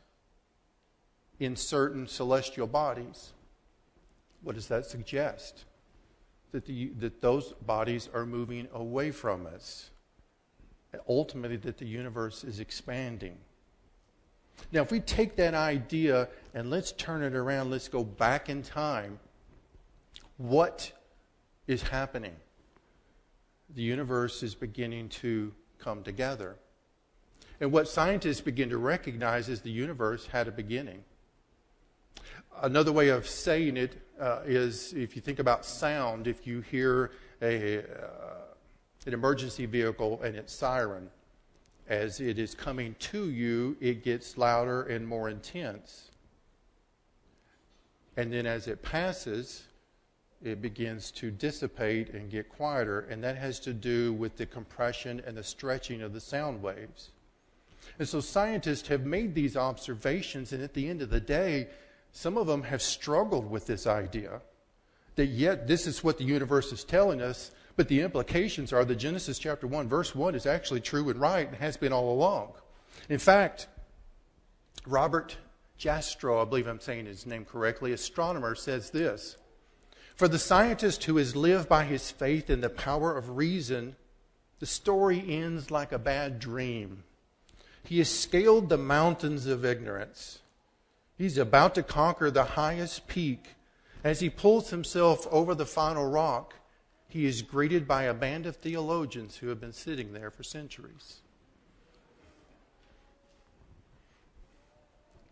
in 1.38 1.56
certain 1.56 2.06
celestial 2.06 2.66
bodies. 2.66 3.32
What 4.42 4.54
does 4.54 4.68
that 4.68 4.86
suggest? 4.86 5.64
That, 6.52 6.66
the, 6.66 6.92
that 7.00 7.20
those 7.20 7.52
bodies 7.66 8.08
are 8.14 8.24
moving 8.24 8.68
away 8.72 9.10
from 9.10 9.46
us. 9.46 9.90
Ultimately, 11.08 11.56
that 11.58 11.78
the 11.78 11.86
universe 11.86 12.44
is 12.44 12.60
expanding. 12.60 13.36
Now, 14.70 14.82
if 14.82 14.92
we 14.92 15.00
take 15.00 15.34
that 15.36 15.54
idea 15.54 16.28
and 16.54 16.70
let's 16.70 16.92
turn 16.92 17.22
it 17.22 17.34
around, 17.34 17.70
let's 17.70 17.88
go 17.88 18.04
back 18.04 18.48
in 18.48 18.62
time, 18.62 19.18
what 20.36 20.92
is 21.66 21.82
happening? 21.82 22.36
The 23.74 23.82
universe 23.82 24.42
is 24.42 24.54
beginning 24.54 25.08
to 25.10 25.52
come 25.78 26.02
together. 26.02 26.56
And 27.60 27.72
what 27.72 27.88
scientists 27.88 28.40
begin 28.40 28.70
to 28.70 28.78
recognize 28.78 29.48
is 29.48 29.60
the 29.60 29.70
universe 29.70 30.26
had 30.26 30.48
a 30.48 30.52
beginning. 30.52 31.04
Another 32.62 32.92
way 32.92 33.08
of 33.08 33.26
saying 33.26 33.76
it 33.76 34.00
uh, 34.20 34.40
is 34.44 34.92
if 34.92 35.16
you 35.16 35.22
think 35.22 35.38
about 35.38 35.64
sound, 35.64 36.26
if 36.26 36.46
you 36.46 36.60
hear 36.60 37.10
a, 37.42 37.78
uh, 37.78 37.82
an 39.06 39.14
emergency 39.14 39.66
vehicle 39.66 40.20
and 40.22 40.36
its 40.36 40.54
siren, 40.54 41.10
as 41.88 42.20
it 42.20 42.38
is 42.38 42.54
coming 42.54 42.94
to 42.98 43.28
you, 43.30 43.76
it 43.80 44.04
gets 44.04 44.38
louder 44.38 44.82
and 44.84 45.06
more 45.06 45.28
intense. 45.28 46.10
And 48.16 48.32
then 48.32 48.46
as 48.46 48.68
it 48.68 48.82
passes, 48.82 49.64
it 50.44 50.60
begins 50.60 51.10
to 51.12 51.30
dissipate 51.30 52.10
and 52.10 52.30
get 52.30 52.48
quieter, 52.48 53.00
and 53.00 53.24
that 53.24 53.36
has 53.36 53.58
to 53.60 53.72
do 53.72 54.12
with 54.12 54.36
the 54.36 54.46
compression 54.46 55.22
and 55.26 55.36
the 55.36 55.42
stretching 55.42 56.02
of 56.02 56.12
the 56.12 56.20
sound 56.20 56.62
waves. 56.62 57.10
And 57.98 58.08
so 58.08 58.20
scientists 58.20 58.88
have 58.88 59.06
made 59.06 59.34
these 59.34 59.56
observations, 59.56 60.52
and 60.52 60.62
at 60.62 60.74
the 60.74 60.88
end 60.88 61.02
of 61.02 61.10
the 61.10 61.20
day, 61.20 61.68
some 62.12 62.36
of 62.36 62.46
them 62.46 62.62
have 62.64 62.82
struggled 62.82 63.50
with 63.50 63.66
this 63.66 63.86
idea 63.86 64.42
that 65.16 65.26
yet 65.26 65.66
this 65.66 65.86
is 65.86 66.02
what 66.02 66.18
the 66.18 66.24
universe 66.24 66.72
is 66.72 66.84
telling 66.84 67.22
us, 67.22 67.50
but 67.76 67.88
the 67.88 68.00
implications 68.00 68.72
are 68.72 68.84
that 68.84 68.96
Genesis 68.96 69.38
chapter 69.38 69.66
1, 69.66 69.88
verse 69.88 70.14
1 70.14 70.34
is 70.34 70.46
actually 70.46 70.80
true 70.80 71.08
and 71.08 71.20
right 71.20 71.48
and 71.48 71.56
has 71.56 71.76
been 71.76 71.92
all 71.92 72.12
along. 72.12 72.52
In 73.08 73.18
fact, 73.18 73.68
Robert 74.86 75.36
Jastrow, 75.78 76.42
I 76.42 76.44
believe 76.44 76.66
I'm 76.66 76.80
saying 76.80 77.06
his 77.06 77.26
name 77.26 77.44
correctly, 77.44 77.92
astronomer, 77.92 78.54
says 78.54 78.90
this 78.90 79.36
For 80.14 80.28
the 80.28 80.38
scientist 80.38 81.04
who 81.04 81.16
has 81.16 81.34
lived 81.34 81.68
by 81.68 81.84
his 81.84 82.10
faith 82.10 82.48
in 82.48 82.60
the 82.60 82.70
power 82.70 83.16
of 83.16 83.36
reason, 83.36 83.96
the 84.60 84.66
story 84.66 85.24
ends 85.28 85.70
like 85.70 85.90
a 85.90 85.98
bad 85.98 86.38
dream. 86.38 87.02
He 87.82 87.98
has 87.98 88.08
scaled 88.08 88.68
the 88.68 88.78
mountains 88.78 89.46
of 89.46 89.64
ignorance. 89.64 90.38
He's 91.18 91.36
about 91.36 91.74
to 91.74 91.82
conquer 91.82 92.30
the 92.30 92.44
highest 92.44 93.08
peak. 93.08 93.54
As 94.02 94.20
he 94.20 94.30
pulls 94.30 94.70
himself 94.70 95.26
over 95.30 95.54
the 95.54 95.66
final 95.66 96.08
rock, 96.08 96.54
he 97.08 97.26
is 97.26 97.42
greeted 97.42 97.86
by 97.86 98.04
a 98.04 98.14
band 98.14 98.46
of 98.46 98.56
theologians 98.56 99.36
who 99.36 99.48
have 99.48 99.60
been 99.60 99.72
sitting 99.72 100.12
there 100.12 100.30
for 100.30 100.42
centuries. 100.42 101.18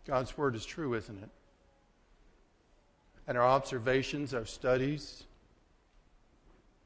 God's 0.05 0.37
word 0.37 0.55
is 0.55 0.65
true, 0.65 0.93
isn't 0.93 1.23
it? 1.23 1.29
And 3.27 3.37
our 3.37 3.45
observations, 3.45 4.33
our 4.33 4.45
studies, 4.45 5.23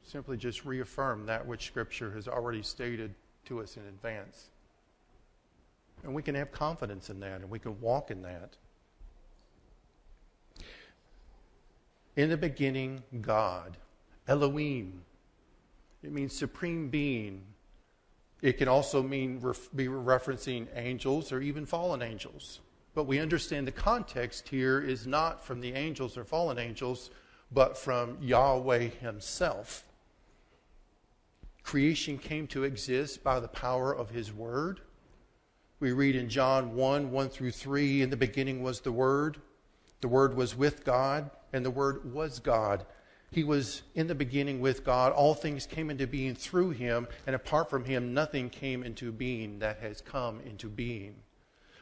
simply 0.04 0.36
just 0.36 0.64
reaffirm 0.64 1.26
that 1.26 1.46
which 1.46 1.66
Scripture 1.66 2.10
has 2.12 2.28
already 2.28 2.62
stated 2.62 3.14
to 3.46 3.60
us 3.60 3.76
in 3.76 3.82
advance. 3.86 4.50
And 6.02 6.14
we 6.14 6.22
can 6.22 6.34
have 6.34 6.52
confidence 6.52 7.10
in 7.10 7.20
that 7.20 7.40
and 7.40 7.50
we 7.50 7.58
can 7.58 7.80
walk 7.80 8.10
in 8.10 8.22
that. 8.22 8.56
In 12.16 12.30
the 12.30 12.36
beginning, 12.36 13.02
God, 13.20 13.76
Elohim. 14.26 15.02
It 16.02 16.12
means 16.12 16.36
supreme 16.36 16.88
being. 16.88 17.42
It 18.40 18.58
can 18.58 18.68
also 18.68 19.02
mean 19.02 19.38
be 19.74 19.86
referencing 19.86 20.68
angels 20.74 21.32
or 21.32 21.40
even 21.40 21.66
fallen 21.66 22.02
angels. 22.02 22.60
But 22.98 23.06
we 23.06 23.20
understand 23.20 23.64
the 23.64 23.70
context 23.70 24.48
here 24.48 24.80
is 24.80 25.06
not 25.06 25.44
from 25.44 25.60
the 25.60 25.72
angels 25.74 26.16
or 26.16 26.24
fallen 26.24 26.58
angels, 26.58 27.10
but 27.52 27.78
from 27.78 28.18
Yahweh 28.20 28.88
Himself. 28.88 29.84
Creation 31.62 32.18
came 32.18 32.48
to 32.48 32.64
exist 32.64 33.22
by 33.22 33.38
the 33.38 33.46
power 33.46 33.94
of 33.94 34.10
His 34.10 34.32
Word. 34.32 34.80
We 35.78 35.92
read 35.92 36.16
in 36.16 36.28
John 36.28 36.74
1 36.74 37.12
1 37.12 37.28
through 37.28 37.52
3 37.52 38.02
In 38.02 38.10
the 38.10 38.16
beginning 38.16 38.64
was 38.64 38.80
the 38.80 38.90
Word, 38.90 39.38
the 40.00 40.08
Word 40.08 40.36
was 40.36 40.56
with 40.56 40.84
God, 40.84 41.30
and 41.52 41.64
the 41.64 41.70
Word 41.70 42.12
was 42.12 42.40
God. 42.40 42.84
He 43.30 43.44
was 43.44 43.82
in 43.94 44.08
the 44.08 44.16
beginning 44.16 44.58
with 44.58 44.82
God. 44.82 45.12
All 45.12 45.34
things 45.34 45.66
came 45.66 45.88
into 45.88 46.08
being 46.08 46.34
through 46.34 46.70
him, 46.70 47.06
and 47.28 47.36
apart 47.36 47.70
from 47.70 47.84
him, 47.84 48.12
nothing 48.12 48.50
came 48.50 48.82
into 48.82 49.12
being 49.12 49.60
that 49.60 49.78
has 49.78 50.00
come 50.00 50.40
into 50.40 50.68
being. 50.68 51.14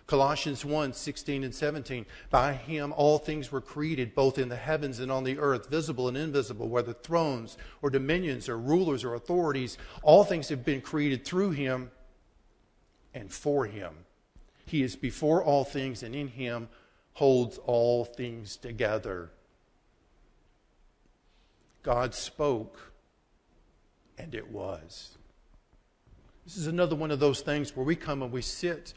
Colossians 0.07 0.65
1 0.65 0.93
16 0.93 1.43
and 1.43 1.55
17. 1.55 2.07
By 2.31 2.53
him 2.53 2.93
all 2.97 3.19
things 3.19 3.51
were 3.51 3.61
created, 3.61 4.15
both 4.15 4.39
in 4.39 4.49
the 4.49 4.57
heavens 4.57 5.01
and 5.01 5.11
on 5.11 5.25
the 5.25 5.39
earth, 5.39 5.69
visible 5.69 6.07
and 6.09 6.17
invisible, 6.17 6.69
whether 6.69 6.93
thrones 6.93 7.57
or 7.83 7.91
dominions 7.91 8.49
or 8.49 8.57
rulers 8.57 9.03
or 9.03 9.15
authorities. 9.15 9.77
All 10.03 10.23
things 10.25 10.49
have 10.49 10.65
been 10.65 10.81
created 10.81 11.25
through 11.25 11.51
him 11.51 11.91
and 13.15 13.33
for 13.33 13.67
him. 13.67 13.95
He 14.65 14.83
is 14.83 14.95
before 14.95 15.43
all 15.43 15.65
things, 15.65 16.03
and 16.03 16.15
in 16.15 16.29
him 16.29 16.69
holds 17.15 17.59
all 17.59 18.05
things 18.05 18.57
together. 18.57 19.31
God 21.83 22.15
spoke, 22.15 22.93
and 24.19 24.35
it 24.35 24.51
was. 24.51 25.17
This 26.45 26.57
is 26.57 26.67
another 26.69 26.95
one 26.95 27.11
of 27.11 27.19
those 27.19 27.41
things 27.41 27.75
where 27.75 27.87
we 27.87 27.97
come 27.97 28.23
and 28.23 28.31
we 28.31 28.43
sit 28.43 28.95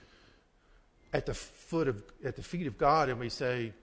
at 1.14 1.26
the 1.26 1.34
foot 1.34 1.88
of 1.88 2.04
at 2.24 2.36
the 2.36 2.44
feet 2.44 2.68
of 2.68 2.78
God 2.78 3.10
and 3.10 3.20
we 3.20 3.30
say, 3.30 3.74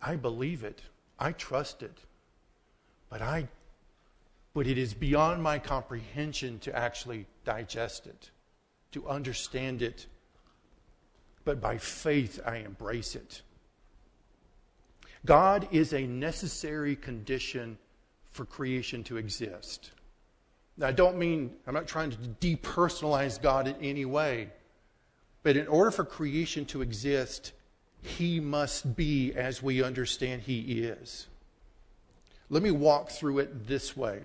I 0.00 0.16
believe 0.16 0.64
it. 0.64 0.82
I 1.18 1.32
trust 1.32 1.82
it. 1.82 1.98
But 3.10 3.22
I 3.22 3.48
but 4.54 4.66
it 4.66 4.78
is 4.78 4.94
beyond 4.94 5.42
my 5.42 5.58
comprehension 5.58 6.58
to 6.60 6.76
actually 6.76 7.26
digest 7.44 8.06
it, 8.06 8.30
to 8.92 9.08
understand 9.08 9.82
it. 9.82 10.06
But 11.44 11.60
by 11.60 11.78
faith 11.78 12.40
I 12.44 12.56
embrace 12.56 13.14
it. 13.14 13.42
God 15.24 15.68
is 15.70 15.92
a 15.92 16.06
necessary 16.06 16.96
condition 16.96 17.78
for 18.30 18.44
creation 18.44 19.02
to 19.04 19.16
exist. 19.16 19.92
Now, 20.76 20.86
I 20.86 20.92
don't 20.92 21.18
mean, 21.18 21.56
I'm 21.66 21.74
not 21.74 21.88
trying 21.88 22.10
to 22.10 22.16
depersonalize 22.16 23.42
God 23.42 23.66
in 23.66 23.74
any 23.82 24.04
way. 24.04 24.50
But 25.42 25.56
in 25.56 25.66
order 25.66 25.90
for 25.90 26.04
creation 26.04 26.64
to 26.66 26.82
exist, 26.82 27.52
he 28.02 28.40
must 28.40 28.96
be 28.96 29.32
as 29.34 29.62
we 29.62 29.82
understand 29.82 30.42
he 30.42 30.82
is. 30.82 31.26
Let 32.50 32.62
me 32.62 32.70
walk 32.70 33.10
through 33.10 33.40
it 33.40 33.66
this 33.66 33.96
way. 33.96 34.22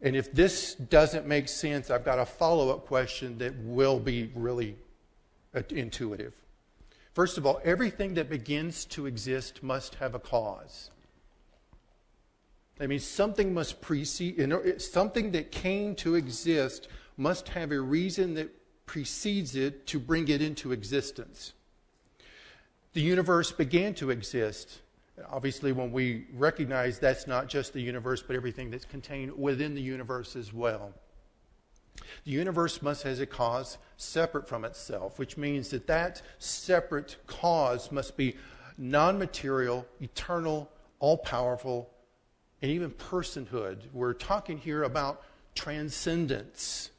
And 0.00 0.16
if 0.16 0.32
this 0.32 0.74
doesn't 0.74 1.26
make 1.26 1.48
sense, 1.48 1.90
I've 1.90 2.04
got 2.04 2.18
a 2.18 2.26
follow 2.26 2.70
up 2.70 2.86
question 2.86 3.38
that 3.38 3.54
will 3.56 3.98
be 3.98 4.30
really 4.34 4.76
intuitive. 5.70 6.34
First 7.14 7.38
of 7.38 7.46
all, 7.46 7.60
everything 7.64 8.14
that 8.14 8.28
begins 8.28 8.84
to 8.86 9.06
exist 9.06 9.62
must 9.62 9.94
have 9.96 10.14
a 10.14 10.18
cause. 10.18 10.90
That 12.78 12.88
means 12.88 13.06
something 13.06 13.54
must 13.54 13.80
precede, 13.80 14.52
something 14.78 15.30
that 15.30 15.52
came 15.52 15.94
to 15.96 16.16
exist 16.16 16.88
must 17.16 17.50
have 17.50 17.70
a 17.70 17.80
reason 17.80 18.34
that 18.34 18.50
precedes 18.86 19.56
it 19.56 19.86
to 19.88 19.98
bring 19.98 20.28
it 20.28 20.42
into 20.42 20.72
existence. 20.72 21.52
The 22.92 23.00
universe 23.00 23.50
began 23.50 23.94
to 23.94 24.10
exist. 24.10 24.80
Obviously, 25.30 25.72
when 25.72 25.92
we 25.92 26.26
recognize 26.32 26.98
that's 26.98 27.26
not 27.26 27.48
just 27.48 27.72
the 27.72 27.80
universe, 27.80 28.22
but 28.22 28.36
everything 28.36 28.70
that's 28.70 28.84
contained 28.84 29.36
within 29.36 29.74
the 29.74 29.82
universe 29.82 30.36
as 30.36 30.52
well. 30.52 30.92
The 32.24 32.30
universe 32.30 32.82
must 32.82 33.02
have 33.04 33.20
a 33.20 33.26
cause 33.26 33.78
separate 33.96 34.48
from 34.48 34.64
itself, 34.64 35.18
which 35.18 35.36
means 35.36 35.70
that 35.70 35.86
that 35.86 36.22
separate 36.38 37.16
cause 37.26 37.92
must 37.92 38.16
be 38.16 38.36
non 38.76 39.18
material, 39.18 39.86
eternal, 40.00 40.70
all 40.98 41.18
powerful, 41.18 41.90
and 42.62 42.70
even 42.70 42.90
personhood. 42.90 43.78
We're 43.92 44.14
talking 44.14 44.58
here 44.58 44.82
about 44.82 45.22
transcendence. 45.54 46.90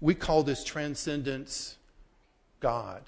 We 0.00 0.14
call 0.14 0.42
this 0.42 0.64
transcendence 0.64 1.76
God. 2.60 3.02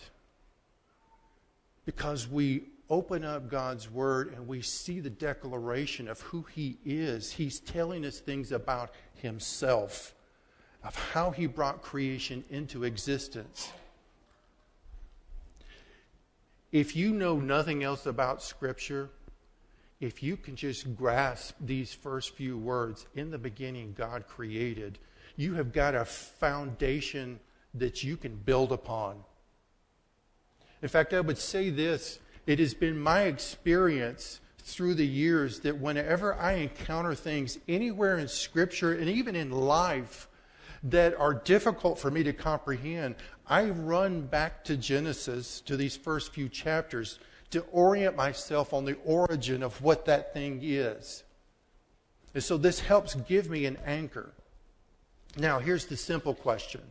Because 1.84 2.28
we 2.28 2.64
open 2.88 3.24
up 3.24 3.48
God's 3.48 3.90
Word 3.90 4.34
and 4.34 4.48
we 4.48 4.60
see 4.62 5.00
the 5.00 5.10
declaration 5.10 6.08
of 6.08 6.20
who 6.20 6.42
He 6.52 6.78
is. 6.84 7.32
He's 7.32 7.60
telling 7.60 8.04
us 8.04 8.18
things 8.18 8.52
about 8.52 8.92
Himself, 9.14 10.14
of 10.82 10.96
how 11.12 11.30
He 11.30 11.46
brought 11.46 11.82
creation 11.82 12.44
into 12.50 12.84
existence. 12.84 13.72
If 16.72 16.94
you 16.94 17.12
know 17.12 17.36
nothing 17.36 17.82
else 17.82 18.06
about 18.06 18.42
Scripture, 18.42 19.10
if 20.00 20.22
you 20.22 20.36
can 20.36 20.56
just 20.56 20.96
grasp 20.96 21.54
these 21.60 21.92
first 21.92 22.34
few 22.34 22.56
words, 22.56 23.06
in 23.14 23.30
the 23.30 23.38
beginning, 23.38 23.94
God 23.96 24.26
created 24.26 24.98
you 25.40 25.54
have 25.54 25.72
got 25.72 25.94
a 25.94 26.04
foundation 26.04 27.40
that 27.72 28.04
you 28.04 28.16
can 28.16 28.36
build 28.36 28.72
upon. 28.72 29.24
In 30.82 30.88
fact, 30.88 31.14
I 31.14 31.20
would 31.20 31.38
say 31.38 31.70
this 31.70 32.18
it 32.46 32.58
has 32.58 32.74
been 32.74 32.98
my 32.98 33.22
experience 33.22 34.40
through 34.58 34.94
the 34.94 35.06
years 35.06 35.60
that 35.60 35.78
whenever 35.78 36.34
I 36.34 36.52
encounter 36.52 37.14
things 37.14 37.58
anywhere 37.66 38.18
in 38.18 38.28
Scripture 38.28 38.92
and 38.92 39.08
even 39.08 39.34
in 39.34 39.50
life 39.50 40.28
that 40.82 41.14
are 41.14 41.34
difficult 41.34 41.98
for 41.98 42.10
me 42.10 42.22
to 42.22 42.34
comprehend, 42.34 43.14
I 43.46 43.70
run 43.70 44.22
back 44.22 44.64
to 44.64 44.76
Genesis, 44.76 45.62
to 45.62 45.76
these 45.76 45.96
first 45.96 46.32
few 46.32 46.50
chapters, 46.50 47.18
to 47.50 47.60
orient 47.72 48.14
myself 48.14 48.74
on 48.74 48.84
the 48.84 48.96
origin 49.04 49.62
of 49.62 49.80
what 49.82 50.04
that 50.04 50.34
thing 50.34 50.60
is. 50.62 51.24
And 52.34 52.44
so 52.44 52.58
this 52.58 52.80
helps 52.80 53.14
give 53.14 53.48
me 53.48 53.64
an 53.64 53.78
anchor. 53.86 54.32
Now, 55.36 55.58
here's 55.58 55.86
the 55.86 55.96
simple 55.96 56.34
question 56.34 56.82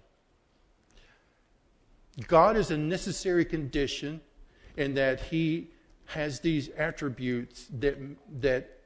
God 2.28 2.58
is 2.58 2.72
a 2.72 2.78
necessary 2.78 3.46
condition 3.46 4.22
in 4.78 4.94
that 4.96 5.20
He 5.22 5.70
has 6.06 6.40
these 6.40 6.70
attributes 6.70 7.68
that, 7.80 7.98
that 8.42 8.80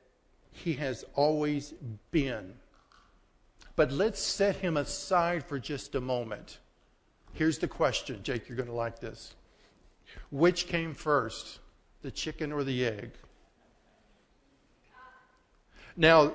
He 0.51 0.73
has 0.73 1.05
always 1.15 1.73
been. 2.11 2.53
But 3.75 3.91
let's 3.91 4.21
set 4.21 4.57
Him 4.57 4.77
aside 4.77 5.43
for 5.43 5.57
just 5.59 5.95
a 5.95 6.01
moment. 6.01 6.59
Here's 7.33 7.57
the 7.57 7.67
question, 7.67 8.21
Jake, 8.21 8.47
you're 8.47 8.55
going 8.55 8.69
to 8.69 8.75
like 8.75 8.99
this. 8.99 9.35
Which 10.29 10.67
came 10.67 10.93
first, 10.93 11.59
the 12.03 12.11
chicken 12.11 12.51
or 12.51 12.63
the 12.63 12.85
egg? 12.85 13.11
Now, 15.95 16.33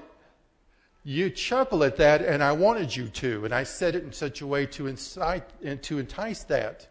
You 1.09 1.31
chuckle 1.31 1.85
at 1.85 1.97
that, 1.97 2.21
and 2.21 2.45
I 2.45 2.53
wanted 2.53 2.95
you 2.95 3.09
to, 3.09 3.47
and 3.47 3.55
I 3.55 3.63
said 3.63 3.95
it 3.95 4.05
in 4.05 4.13
such 4.13 4.43
a 4.43 4.47
way 4.47 4.67
to 4.67 4.89
incite 4.89 5.43
to 5.85 5.99
entice 5.99 6.43
that. 6.43 6.87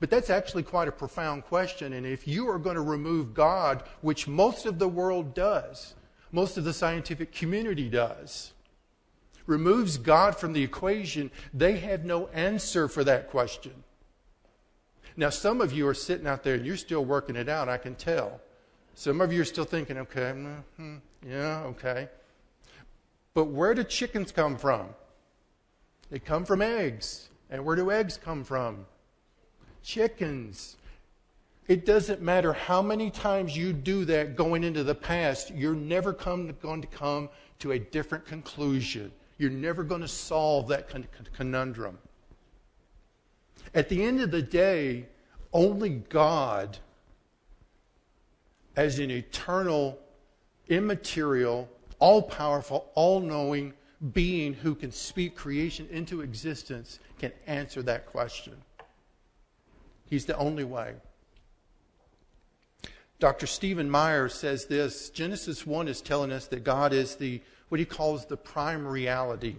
But 0.00 0.08
that's 0.08 0.30
actually 0.30 0.62
quite 0.62 0.88
a 0.88 0.92
profound 0.92 1.44
question. 1.44 1.92
And 1.92 2.06
if 2.06 2.26
you 2.26 2.48
are 2.48 2.58
going 2.58 2.76
to 2.76 2.80
remove 2.80 3.34
God, 3.34 3.82
which 4.00 4.26
most 4.26 4.64
of 4.64 4.78
the 4.78 4.88
world 4.88 5.34
does, 5.34 5.92
most 6.32 6.56
of 6.56 6.64
the 6.64 6.72
scientific 6.72 7.32
community 7.32 7.90
does, 7.90 8.54
removes 9.44 9.98
God 9.98 10.34
from 10.36 10.54
the 10.54 10.62
equation, 10.62 11.30
they 11.52 11.76
have 11.76 12.02
no 12.02 12.28
answer 12.28 12.88
for 12.88 13.04
that 13.04 13.28
question. 13.28 13.84
Now, 15.18 15.28
some 15.28 15.60
of 15.60 15.70
you 15.70 15.86
are 15.86 15.92
sitting 15.92 16.26
out 16.26 16.44
there 16.44 16.54
and 16.54 16.64
you're 16.64 16.78
still 16.78 17.04
working 17.04 17.36
it 17.36 17.50
out, 17.50 17.68
I 17.68 17.76
can 17.76 17.94
tell. 17.94 18.40
Some 18.94 19.20
of 19.20 19.34
you 19.34 19.42
are 19.42 19.44
still 19.44 19.66
thinking, 19.66 19.98
okay, 19.98 20.32
mm-hmm, 20.34 20.96
yeah, 21.28 21.64
okay. 21.64 22.08
But 23.34 23.46
where 23.46 23.74
do 23.74 23.82
chickens 23.82 24.30
come 24.32 24.56
from? 24.56 24.88
They 26.10 26.20
come 26.20 26.44
from 26.44 26.62
eggs. 26.62 27.28
And 27.50 27.64
where 27.64 27.76
do 27.76 27.90
eggs 27.90 28.16
come 28.16 28.44
from? 28.44 28.86
Chickens. 29.82 30.76
It 31.66 31.86
doesn't 31.86 32.20
matter 32.20 32.52
how 32.52 32.82
many 32.82 33.10
times 33.10 33.56
you 33.56 33.72
do 33.72 34.04
that 34.04 34.36
going 34.36 34.64
into 34.64 34.84
the 34.84 34.94
past, 34.94 35.50
you're 35.54 35.74
never 35.74 36.12
come, 36.12 36.54
going 36.60 36.82
to 36.82 36.86
come 36.86 37.28
to 37.60 37.72
a 37.72 37.78
different 37.78 38.26
conclusion. 38.26 39.10
You're 39.38 39.50
never 39.50 39.82
going 39.82 40.02
to 40.02 40.08
solve 40.08 40.68
that 40.68 40.90
conundrum. 41.32 41.98
At 43.74 43.88
the 43.88 44.02
end 44.02 44.20
of 44.20 44.30
the 44.30 44.42
day, 44.42 45.06
only 45.52 45.90
God, 45.90 46.78
as 48.76 48.98
an 48.98 49.10
eternal, 49.10 49.98
immaterial, 50.68 51.68
all 52.04 52.20
powerful, 52.20 52.90
all 52.94 53.18
knowing 53.18 53.72
being 54.12 54.52
who 54.52 54.74
can 54.74 54.92
speak 54.92 55.34
creation 55.34 55.88
into 55.90 56.20
existence, 56.20 56.98
can 57.18 57.32
answer 57.46 57.80
that 57.80 58.04
question. 58.04 58.52
He's 60.04 60.26
the 60.26 60.36
only 60.36 60.64
way. 60.64 60.96
Dr. 63.20 63.46
Stephen 63.46 63.88
Meyer 63.88 64.28
says 64.28 64.66
this 64.66 65.08
Genesis 65.08 65.66
1 65.66 65.88
is 65.88 66.02
telling 66.02 66.30
us 66.30 66.46
that 66.48 66.62
God 66.62 66.92
is 66.92 67.16
the 67.16 67.40
what 67.70 67.80
he 67.80 67.86
calls 67.86 68.26
the 68.26 68.36
prime 68.36 68.86
reality. 68.86 69.56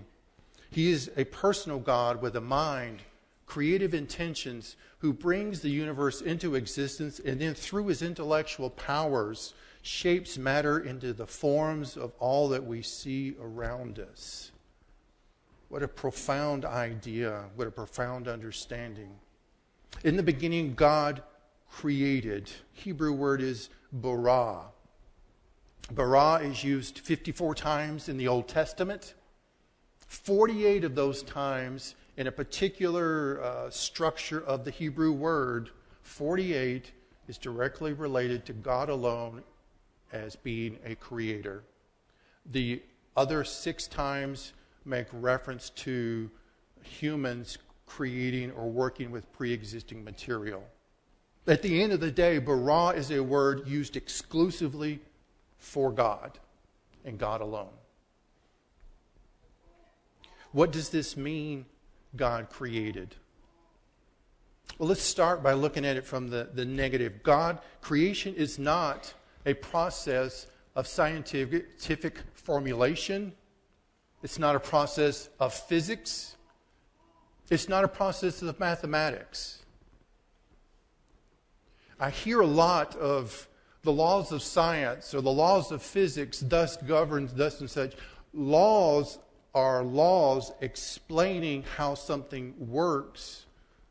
He 0.69 0.91
is 0.91 1.10
a 1.17 1.23
personal 1.23 1.79
God 1.79 2.21
with 2.21 2.36
a 2.36 2.41
mind, 2.41 3.01
creative 3.47 3.95
intentions, 3.95 4.75
who 4.99 5.13
brings 5.13 5.62
the 5.62 5.71
universe 5.71 6.21
into 6.21 6.53
existence 6.53 7.19
and 7.19 7.41
then 7.41 7.55
through 7.55 7.88
his 7.88 8.03
intellectual 8.03 8.69
powers 8.69 9.55
shapes 9.86 10.36
matter 10.36 10.80
into 10.80 11.13
the 11.13 11.28
forms 11.28 11.95
of 11.95 12.12
all 12.17 12.50
that 12.50 12.65
we 12.65 12.82
see 12.82 13.36
around 13.39 14.00
us. 14.00 14.52
What 15.69 15.84
a 15.84 15.88
profound 15.88 16.65
idea, 16.65 17.45
what 17.56 17.67
a 17.67 17.71
profound 17.71 18.28
understanding. 18.28 19.12
In 20.04 20.17
the 20.17 20.24
beginning, 20.24 20.74
God 20.74 21.21
created. 21.69 22.50
Hebrew 22.74 23.13
word 23.13 23.43
is 23.43 23.69
bara. 23.91 24.63
Bara 25.91 26.39
is 26.39 26.63
used 26.63 26.98
54 26.98 27.54
times 27.54 28.10
in 28.10 28.17
the 28.17 28.28
Old 28.28 28.48
Testament. 28.48 29.13
48 30.08 30.84
of 30.84 30.95
those 30.95 31.21
times 31.21 31.93
in 32.17 32.26
a 32.26 32.32
particular 32.32 33.39
uh, 33.43 33.69
structure 33.69 34.43
of 34.43 34.65
the 34.65 34.71
Hebrew 34.71 35.12
word, 35.12 35.69
48 36.02 36.91
is 37.28 37.38
directly 37.38 37.93
related 37.93 38.48
to 38.48 38.54
God 38.54 38.89
alone 38.89 39.43
as 40.12 40.36
being 40.36 40.78
a 40.86 40.96
creator. 40.96 41.63
The 42.52 42.82
other 43.15 43.44
six 43.44 43.88
times 43.88 44.54
make 44.86 45.08
reference 45.12 45.70
to 45.72 46.30
humans 46.82 47.58
creating 47.86 48.52
or 48.52 48.70
working 48.70 49.12
with 49.12 49.32
pre 49.34 49.52
existing 49.52 50.04
material. 50.04 50.63
At 51.48 51.62
the 51.62 51.82
end 51.82 51.94
of 51.94 52.00
the 52.00 52.12
day, 52.12 52.39
bara 52.39 52.89
is 52.89 53.12
a 53.12 53.22
word 53.22 53.68
used 53.68 53.96
exclusively 53.96 55.00
for 55.58 55.91
God 55.91 56.39
and 57.04 57.20
God 57.20 57.41
alone. 57.41 57.70
What 60.52 60.72
does 60.72 60.89
this 60.89 61.15
mean, 61.15 61.65
God 62.15 62.50
created? 62.50 63.15
Well, 64.78 64.89
let's 64.89 65.02
start 65.02 65.44
by 65.44 65.54
looking 65.54 65.86
at 65.86 65.98
it 65.98 66.06
from 66.06 66.30
the, 66.30 66.50
the 66.54 66.65
negative. 66.65 67.22
God, 67.24 67.60
creation 67.82 68.34
is 68.36 68.58
not 68.58 69.13
a 69.45 69.53
process 69.53 70.47
of 70.75 70.88
scientific 70.88 72.19
formulation, 72.34 73.34
it's 74.23 74.39
not 74.39 74.55
a 74.55 74.60
process 74.60 75.29
of 75.39 75.53
physics, 75.53 76.36
it's 77.49 77.69
not 77.69 77.84
a 77.84 77.88
process 77.88 78.41
of 78.41 78.60
mathematics. 78.60 79.63
I 81.99 82.10
hear 82.10 82.41
a 82.41 82.47
lot 82.47 82.95
of 82.95 83.47
the 83.84 83.91
laws 83.91 84.31
of 84.31 84.41
science 84.41 85.13
or 85.13 85.21
the 85.21 85.31
laws 85.31 85.71
of 85.71 85.81
physics 85.81 86.39
thus 86.39 86.75
governs, 86.75 87.34
thus 87.34 87.62
and 87.62 87.69
such. 87.69 87.93
Laws 88.34 89.19
are 89.53 89.84
laws 89.84 90.51
explaining 90.60 91.63
how 91.77 91.95
something 91.95 92.53
works. 92.58 93.45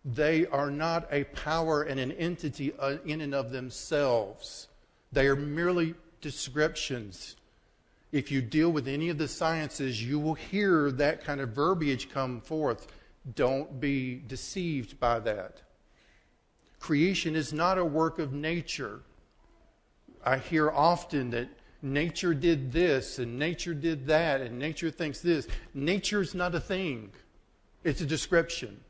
They 0.05 0.47
are 0.47 0.71
not 0.71 1.09
a 1.11 1.25
power 1.25 1.85
and 1.85 1.99
an 1.99 2.13
entity 2.13 2.75
uh, 2.79 2.99
in 3.07 3.23
and 3.23 3.35
of 3.35 3.51
themselves. 3.51 4.69
They 5.15 5.29
are 5.29 5.37
merely 5.37 5.95
descriptions. 6.21 7.37
If 8.11 8.33
you 8.33 8.43
deal 8.43 8.71
with 8.71 8.89
any 8.89 9.11
of 9.11 9.19
the 9.19 9.29
sciences, 9.29 10.03
you 10.03 10.19
will 10.19 10.35
hear 10.35 10.91
that 10.91 11.25
kind 11.25 11.41
of 11.41 11.51
verbiage 11.51 12.11
come 12.11 12.41
forth. 12.41 12.89
Don't 13.35 13.81
be 13.81 14.23
deceived 14.27 14.99
by 14.99 15.21
that. 15.21 15.63
Creation 16.81 17.37
is 17.37 17.53
not 17.53 17.79
a 17.79 17.85
work 17.85 18.19
of 18.19 18.33
nature. 18.33 19.03
I 20.25 20.39
hear 20.39 20.71
often 20.71 21.31
that 21.31 21.49
nature 21.81 22.35
did 22.35 22.73
this 22.73 23.21
and 23.21 23.39
nature 23.39 23.75
did 23.75 24.07
that 24.09 24.41
and 24.41 24.59
nature 24.59 24.91
thinks 24.91 25.21
this. 25.21 25.47
Nature 25.75 26.23
is 26.23 26.35
not 26.35 26.55
a 26.57 26.61
thing, 26.61 27.13
it's 27.85 28.01
a 28.01 28.07
description. 28.07 28.81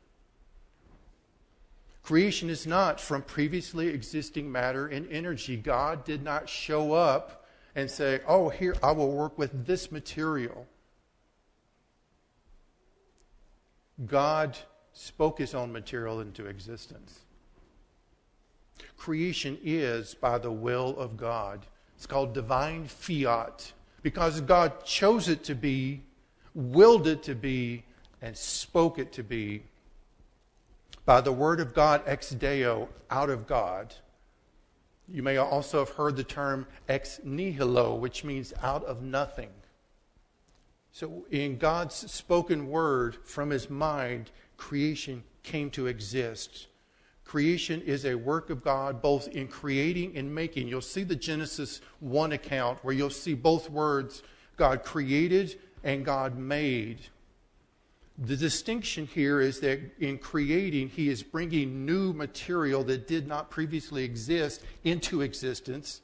Creation 2.05 2.51
is 2.51 2.67
not 2.67 3.01
from 3.01 3.23
previously 3.23 3.87
existing 3.87 4.51
matter 4.51 4.85
and 4.85 5.11
energy. 5.11 5.57
God 5.57 6.05
did 6.05 6.21
not 6.21 6.47
show 6.47 6.93
up 6.93 7.47
and 7.73 7.89
say, 7.89 8.19
Oh, 8.27 8.49
here, 8.49 8.75
I 8.83 8.91
will 8.91 9.11
work 9.11 9.39
with 9.39 9.65
this 9.65 9.91
material. 9.91 10.67
God 14.05 14.55
spoke 14.93 15.39
his 15.39 15.55
own 15.55 15.71
material 15.71 16.21
into 16.21 16.45
existence. 16.45 17.21
Creation 18.97 19.57
is 19.63 20.13
by 20.13 20.37
the 20.37 20.51
will 20.51 20.95
of 20.99 21.17
God. 21.17 21.65
It's 21.95 22.05
called 22.05 22.35
divine 22.35 22.85
fiat 22.85 23.73
because 24.03 24.41
God 24.41 24.85
chose 24.85 25.27
it 25.27 25.43
to 25.45 25.55
be, 25.55 26.03
willed 26.53 27.07
it 27.07 27.23
to 27.23 27.33
be, 27.33 27.83
and 28.21 28.37
spoke 28.37 28.99
it 28.99 29.11
to 29.13 29.23
be. 29.23 29.63
By 31.05 31.21
the 31.21 31.31
word 31.31 31.59
of 31.59 31.73
God, 31.73 32.01
ex 32.05 32.29
deo, 32.31 32.89
out 33.09 33.29
of 33.29 33.47
God. 33.47 33.93
You 35.07 35.21
may 35.21 35.37
also 35.37 35.79
have 35.79 35.89
heard 35.89 36.15
the 36.15 36.23
term 36.23 36.65
ex 36.89 37.19
nihilo, 37.23 37.95
which 37.95 38.23
means 38.23 38.53
out 38.61 38.83
of 38.85 39.03
nothing. 39.03 39.49
So, 40.91 41.25
in 41.29 41.57
God's 41.57 41.95
spoken 42.11 42.69
word 42.69 43.17
from 43.23 43.49
his 43.49 43.69
mind, 43.69 44.31
creation 44.57 45.23
came 45.43 45.69
to 45.71 45.87
exist. 45.87 46.67
Creation 47.25 47.81
is 47.81 48.05
a 48.05 48.15
work 48.15 48.49
of 48.49 48.63
God, 48.63 49.01
both 49.01 49.27
in 49.29 49.47
creating 49.47 50.15
and 50.15 50.33
making. 50.33 50.67
You'll 50.67 50.81
see 50.81 51.03
the 51.03 51.15
Genesis 51.15 51.81
1 51.99 52.31
account 52.31 52.83
where 52.83 52.93
you'll 52.93 53.09
see 53.09 53.33
both 53.33 53.69
words 53.69 54.23
God 54.57 54.83
created 54.83 55.59
and 55.83 56.05
God 56.05 56.37
made. 56.37 57.01
The 58.17 58.37
distinction 58.37 59.07
here 59.07 59.41
is 59.41 59.59
that 59.59 59.79
in 59.99 60.17
creating, 60.17 60.89
he 60.89 61.09
is 61.09 61.21
bringing 61.21 61.85
new 61.85 62.13
material 62.13 62.83
that 62.85 63.07
did 63.07 63.27
not 63.27 63.49
previously 63.49 64.03
exist 64.03 64.63
into 64.83 65.21
existence. 65.21 66.01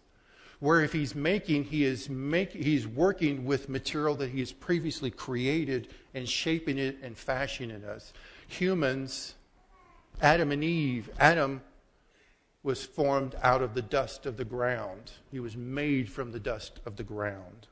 Where 0.59 0.81
if 0.81 0.93
he's 0.93 1.15
making, 1.15 1.65
he 1.65 1.85
is 1.85 2.09
make, 2.09 2.51
he's 2.51 2.85
working 2.85 3.45
with 3.45 3.69
material 3.69 4.15
that 4.15 4.29
he 4.29 4.39
has 4.39 4.51
previously 4.51 5.09
created 5.09 5.87
and 6.13 6.27
shaping 6.27 6.77
it 6.77 6.97
and 7.01 7.17
fashioning 7.17 7.85
us. 7.85 8.13
Humans 8.47 9.35
Adam 10.21 10.51
and 10.51 10.63
Eve, 10.63 11.09
Adam 11.19 11.61
was 12.63 12.85
formed 12.85 13.35
out 13.41 13.63
of 13.63 13.73
the 13.73 13.81
dust 13.81 14.27
of 14.27 14.37
the 14.37 14.45
ground. 14.45 15.13
He 15.31 15.39
was 15.39 15.57
made 15.57 16.11
from 16.11 16.31
the 16.31 16.39
dust 16.39 16.79
of 16.85 16.95
the 16.95 17.03
ground. 17.03 17.67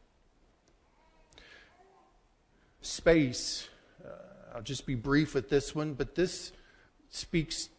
Space, 2.81 3.69
I'll 4.53 4.61
just 4.61 4.85
be 4.85 4.95
brief 4.95 5.35
with 5.35 5.49
this 5.49 5.75
one, 5.75 5.93
but 5.93 6.15
this 6.15 6.51
speaks, 7.09 7.69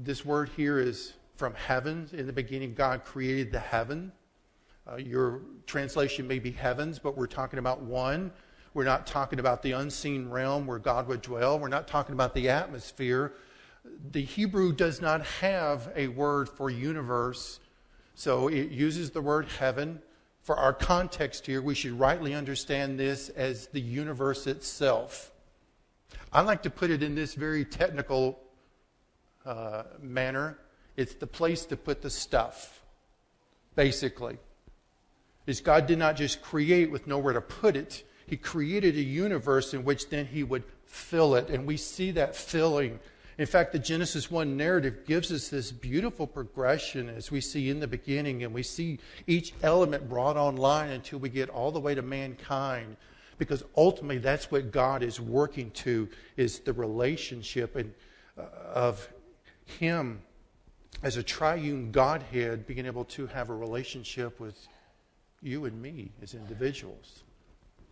this 0.00 0.24
word 0.24 0.50
here 0.56 0.78
is 0.78 1.14
from 1.36 1.54
heaven. 1.54 2.08
In 2.12 2.26
the 2.26 2.32
beginning, 2.32 2.74
God 2.74 3.04
created 3.04 3.50
the 3.50 3.58
heaven. 3.58 4.12
Uh, 4.90 4.96
your 4.96 5.42
translation 5.66 6.28
may 6.28 6.38
be 6.38 6.50
heavens, 6.50 6.98
but 6.98 7.16
we're 7.16 7.26
talking 7.26 7.58
about 7.58 7.82
one. 7.82 8.32
We're 8.74 8.84
not 8.84 9.06
talking 9.06 9.40
about 9.40 9.62
the 9.62 9.72
unseen 9.72 10.28
realm 10.28 10.66
where 10.66 10.78
God 10.78 11.08
would 11.08 11.22
dwell. 11.22 11.58
We're 11.58 11.68
not 11.68 11.88
talking 11.88 12.12
about 12.12 12.34
the 12.34 12.48
atmosphere. 12.48 13.32
The 14.12 14.22
Hebrew 14.22 14.72
does 14.72 15.00
not 15.00 15.24
have 15.26 15.90
a 15.96 16.08
word 16.08 16.48
for 16.48 16.70
universe, 16.70 17.58
so 18.14 18.48
it 18.48 18.70
uses 18.70 19.10
the 19.10 19.20
word 19.20 19.48
heaven. 19.58 20.00
For 20.42 20.56
our 20.56 20.72
context 20.72 21.46
here, 21.46 21.60
we 21.60 21.74
should 21.74 21.98
rightly 21.98 22.34
understand 22.34 22.98
this 22.98 23.30
as 23.30 23.66
the 23.68 23.80
universe 23.80 24.46
itself. 24.46 25.32
I 26.32 26.42
like 26.42 26.62
to 26.62 26.70
put 26.70 26.90
it 26.90 27.02
in 27.02 27.14
this 27.14 27.34
very 27.34 27.64
technical 27.64 28.40
uh, 29.44 29.84
manner 30.00 30.58
it's 31.00 31.14
the 31.14 31.26
place 31.26 31.64
to 31.64 31.78
put 31.78 32.02
the 32.02 32.10
stuff, 32.10 32.82
basically. 33.74 34.36
Is 35.46 35.62
God 35.62 35.86
did 35.86 35.98
not 35.98 36.14
just 36.14 36.42
create 36.42 36.90
with 36.90 37.06
nowhere 37.06 37.32
to 37.32 37.40
put 37.40 37.74
it, 37.74 38.04
He 38.26 38.36
created 38.36 38.96
a 38.96 39.02
universe 39.02 39.72
in 39.72 39.82
which 39.82 40.10
then 40.10 40.26
He 40.26 40.42
would 40.42 40.64
fill 40.84 41.36
it. 41.36 41.48
And 41.48 41.66
we 41.66 41.78
see 41.78 42.10
that 42.10 42.36
filling. 42.36 43.00
In 43.38 43.46
fact, 43.46 43.72
the 43.72 43.78
Genesis 43.78 44.30
1 44.30 44.58
narrative 44.58 45.06
gives 45.06 45.32
us 45.32 45.48
this 45.48 45.72
beautiful 45.72 46.26
progression 46.26 47.08
as 47.08 47.30
we 47.30 47.40
see 47.40 47.70
in 47.70 47.80
the 47.80 47.86
beginning, 47.86 48.44
and 48.44 48.52
we 48.52 48.62
see 48.62 48.98
each 49.26 49.54
element 49.62 50.06
brought 50.06 50.36
online 50.36 50.90
until 50.90 51.18
we 51.18 51.30
get 51.30 51.48
all 51.48 51.72
the 51.72 51.80
way 51.80 51.94
to 51.94 52.02
mankind 52.02 52.98
because 53.40 53.64
ultimately 53.74 54.18
that's 54.18 54.50
what 54.50 54.70
God 54.70 55.02
is 55.02 55.18
working 55.18 55.70
to 55.72 56.08
is 56.36 56.60
the 56.60 56.74
relationship 56.74 57.74
and, 57.74 57.92
uh, 58.38 58.42
of 58.74 59.08
Him 59.64 60.20
as 61.02 61.16
a 61.16 61.22
triune 61.22 61.90
Godhead 61.90 62.66
being 62.66 62.84
able 62.84 63.06
to 63.06 63.26
have 63.28 63.48
a 63.48 63.54
relationship 63.54 64.38
with 64.38 64.68
you 65.40 65.64
and 65.64 65.80
me 65.80 66.12
as 66.22 66.34
individuals. 66.34 67.24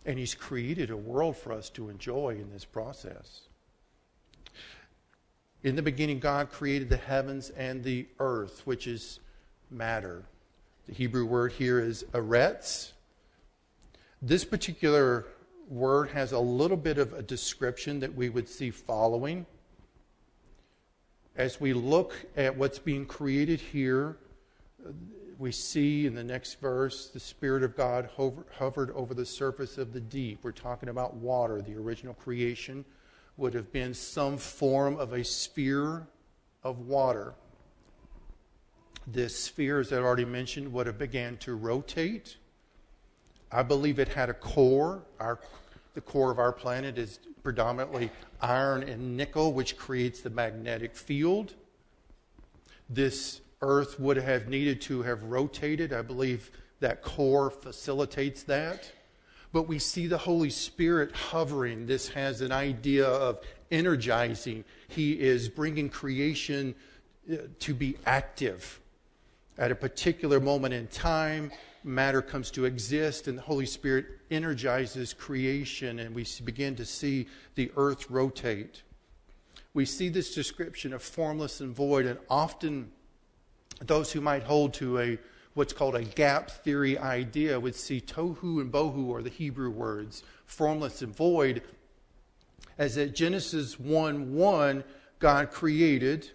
And 0.05 0.19
He's 0.19 0.35
created 0.35 0.91
a 0.91 0.97
world 0.97 1.35
for 1.35 1.51
us 1.51 1.69
to 1.71 1.89
enjoy 1.89 2.37
in 2.39 2.51
this 2.51 2.63
process. 2.63 3.41
In 5.63 5.75
the 5.75 5.81
beginning, 5.81 6.19
God 6.19 6.51
created 6.51 6.89
the 6.89 6.97
heavens 6.97 7.49
and 7.49 7.83
the 7.83 8.07
earth, 8.19 8.61
which 8.65 8.85
is 8.85 9.19
matter. 9.71 10.23
The 10.85 10.93
Hebrew 10.93 11.25
word 11.25 11.53
here 11.53 11.79
is 11.79 12.05
eretz. 12.13 12.91
This 14.21 14.45
particular 14.45 15.25
word 15.69 16.09
has 16.09 16.31
a 16.31 16.39
little 16.39 16.77
bit 16.77 16.97
of 16.97 17.13
a 17.13 17.21
description 17.21 17.99
that 17.99 18.13
we 18.13 18.29
would 18.29 18.49
see 18.49 18.71
following. 18.71 19.45
As 21.35 21.61
we 21.61 21.73
look 21.73 22.13
at 22.35 22.57
what's 22.57 22.79
being 22.79 23.05
created 23.05 23.61
here, 23.61 24.17
we 25.37 25.51
see 25.51 26.05
in 26.05 26.15
the 26.15 26.23
next 26.23 26.59
verse 26.59 27.07
the 27.07 27.19
Spirit 27.19 27.63
of 27.63 27.77
God 27.77 28.09
hover, 28.17 28.45
hovered 28.57 28.91
over 28.91 29.13
the 29.13 29.25
surface 29.25 29.77
of 29.77 29.93
the 29.93 30.01
deep. 30.01 30.39
We're 30.43 30.51
talking 30.51 30.89
about 30.89 31.15
water. 31.15 31.61
The 31.61 31.75
original 31.75 32.13
creation 32.13 32.83
would 33.37 33.53
have 33.53 33.71
been 33.71 33.93
some 33.93 34.37
form 34.37 34.97
of 34.97 35.13
a 35.13 35.23
sphere 35.23 36.07
of 36.63 36.79
water. 36.79 37.35
This 39.07 39.39
sphere, 39.39 39.79
as 39.79 39.93
I 39.93 39.97
already 39.97 40.25
mentioned, 40.25 40.73
would 40.73 40.87
have 40.87 40.97
began 40.97 41.37
to 41.37 41.55
rotate. 41.55 42.35
I 43.51 43.63
believe 43.63 43.99
it 43.99 44.09
had 44.09 44.29
a 44.29 44.33
core. 44.33 45.03
Our, 45.19 45.39
the 45.93 46.01
core 46.01 46.31
of 46.31 46.39
our 46.39 46.51
planet 46.51 46.97
is 46.97 47.19
predominantly 47.41 48.11
iron 48.41 48.83
and 48.83 49.17
nickel, 49.17 49.53
which 49.53 49.77
creates 49.77 50.21
the 50.21 50.29
magnetic 50.29 50.95
field. 50.95 51.55
This 52.89 53.41
Earth 53.61 53.99
would 53.99 54.17
have 54.17 54.47
needed 54.47 54.81
to 54.81 55.01
have 55.01 55.23
rotated. 55.23 55.93
I 55.93 56.01
believe 56.01 56.51
that 56.79 57.01
core 57.01 57.49
facilitates 57.49 58.43
that. 58.43 58.91
But 59.51 59.63
we 59.63 59.79
see 59.79 60.07
the 60.07 60.17
Holy 60.17 60.51
Spirit 60.51 61.15
hovering. 61.15 61.87
This 61.87 62.09
has 62.09 62.41
an 62.41 62.51
idea 62.51 63.07
of 63.07 63.39
energizing. 63.71 64.63
He 64.87 65.19
is 65.19 65.49
bringing 65.49 65.89
creation 65.89 66.75
uh, 67.31 67.37
to 67.59 67.73
be 67.73 67.97
active. 68.05 68.79
At 69.57 69.71
a 69.71 69.75
particular 69.75 70.39
moment 70.39 70.73
in 70.73 70.87
time, 70.87 71.51
matter 71.89 72.21
comes 72.21 72.51
to 72.51 72.65
exist, 72.65 73.27
and 73.27 73.37
the 73.37 73.41
Holy 73.41 73.65
Spirit 73.65 74.05
energizes 74.31 75.13
creation, 75.13 75.99
and 75.99 76.15
we 76.15 76.25
begin 76.43 76.75
to 76.75 76.85
see 76.85 77.27
the 77.55 77.71
earth 77.75 78.09
rotate. 78.09 78.83
We 79.73 79.85
see 79.85 80.09
this 80.09 80.33
description 80.33 80.93
of 80.93 81.01
formless 81.01 81.59
and 81.61 81.75
void, 81.75 82.05
and 82.05 82.19
often 82.29 82.91
those 83.81 84.11
who 84.11 84.21
might 84.21 84.43
hold 84.43 84.73
to 84.75 84.99
a 84.99 85.17
what's 85.53 85.73
called 85.73 85.95
a 85.95 86.03
gap 86.03 86.49
theory 86.49 86.97
idea 86.97 87.59
would 87.59 87.75
see 87.75 87.99
tohu 87.99 88.61
and 88.61 88.71
bohu, 88.71 89.13
are 89.13 89.21
the 89.21 89.29
Hebrew 89.29 89.69
words, 89.69 90.23
formless 90.45 91.01
and 91.01 91.15
void, 91.15 91.61
as 92.77 92.97
at 92.97 93.13
Genesis 93.13 93.79
1 93.79 94.33
1, 94.33 94.83
God 95.19 95.51
created, 95.51 96.29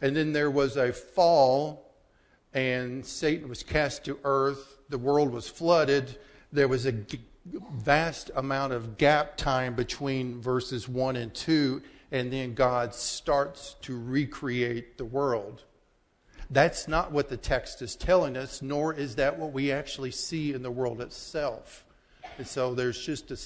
and 0.00 0.14
then 0.14 0.32
there 0.32 0.50
was 0.50 0.76
a 0.76 0.92
fall 0.92 1.91
and 2.54 3.04
Satan 3.04 3.48
was 3.48 3.62
cast 3.62 4.04
to 4.04 4.18
earth. 4.24 4.78
The 4.88 4.98
world 4.98 5.32
was 5.32 5.48
flooded. 5.48 6.18
There 6.52 6.68
was 6.68 6.86
a 6.86 6.94
vast 7.74 8.30
amount 8.34 8.72
of 8.72 8.98
gap 8.98 9.36
time 9.36 9.74
between 9.74 10.40
verses 10.40 10.88
1 10.88 11.16
and 11.16 11.34
2, 11.34 11.82
and 12.12 12.32
then 12.32 12.54
God 12.54 12.94
starts 12.94 13.74
to 13.82 13.98
recreate 13.98 14.98
the 14.98 15.04
world. 15.04 15.64
That's 16.50 16.86
not 16.86 17.12
what 17.12 17.30
the 17.30 17.38
text 17.38 17.80
is 17.80 17.96
telling 17.96 18.36
us, 18.36 18.60
nor 18.60 18.92
is 18.92 19.14
that 19.16 19.38
what 19.38 19.52
we 19.52 19.72
actually 19.72 20.10
see 20.10 20.52
in 20.52 20.62
the 20.62 20.70
world 20.70 21.00
itself. 21.00 21.86
And 22.36 22.46
so 22.46 22.74
there's 22.74 23.04
just 23.04 23.30
a, 23.30 23.38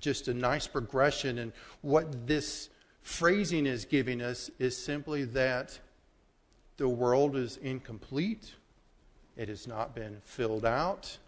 just 0.00 0.28
a 0.28 0.34
nice 0.34 0.66
progression. 0.66 1.38
And 1.38 1.52
what 1.82 2.26
this 2.26 2.70
phrasing 3.02 3.66
is 3.66 3.84
giving 3.84 4.22
us 4.22 4.50
is 4.58 4.76
simply 4.76 5.24
that 5.24 5.78
the 6.76 6.88
world 6.88 7.36
is 7.36 7.56
incomplete, 7.58 8.54
it 9.36 9.48
has 9.48 9.66
not 9.66 9.94
been 9.94 10.20
filled 10.24 10.64
out, 10.64 11.18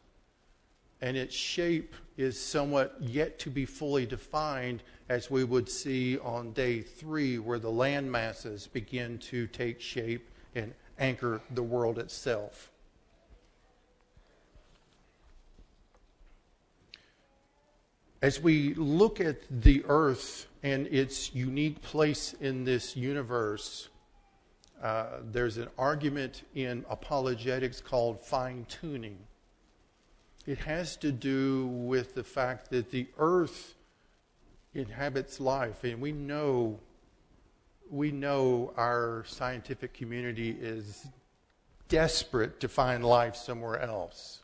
and 1.01 1.17
its 1.17 1.35
shape 1.35 1.95
is 2.17 2.41
somewhat 2.41 2.97
yet 3.01 3.39
to 3.41 3.51
be 3.51 3.65
fully 3.65 4.07
defined, 4.07 4.83
as 5.09 5.31
we 5.31 5.45
would 5.45 5.69
see 5.69 6.19
on 6.19 6.53
day 6.53 6.81
three, 6.81 7.39
where 7.39 7.59
the 7.59 7.71
land 7.71 8.11
masses 8.11 8.67
begin 8.67 9.19
to 9.19 9.47
take 9.49 9.81
shape 9.81 10.29
and 10.55 10.73
anchor 10.99 11.41
the 11.51 11.63
world 11.63 11.99
itself. 11.99 12.71
As 18.23 18.41
we 18.41 18.75
look 18.75 19.21
at 19.21 19.37
the 19.51 19.85
earth 19.87 20.47
and 20.63 20.87
its 20.87 21.35
unique 21.35 21.83
place 21.83 22.35
in 22.41 22.65
this 22.65 22.97
universe, 22.97 23.89
uh, 24.87 25.18
there's 25.32 25.57
an 25.57 25.66
argument 25.76 26.45
in 26.55 26.84
apologetics 26.89 27.80
called 27.80 28.20
fine 28.20 28.64
tuning. 28.68 29.18
It 30.47 30.59
has 30.59 30.97
to 30.99 31.11
do 31.11 31.66
with 31.66 32.14
the 32.14 32.22
fact 32.22 32.70
that 32.70 32.93
the 32.93 33.09
earth 33.18 33.74
inhabits 34.74 35.41
life, 35.41 35.82
and 35.82 36.01
we 36.01 36.12
know 36.12 36.78
we 37.91 38.12
know 38.12 38.72
our 38.76 39.24
scientific 39.26 39.93
community 39.93 40.51
is 40.51 41.09
desperate 41.89 42.61
to 42.61 42.68
find 42.68 43.05
life 43.05 43.34
somewhere 43.34 43.80
else. 43.80 44.43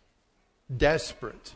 Desperate. 0.76 1.54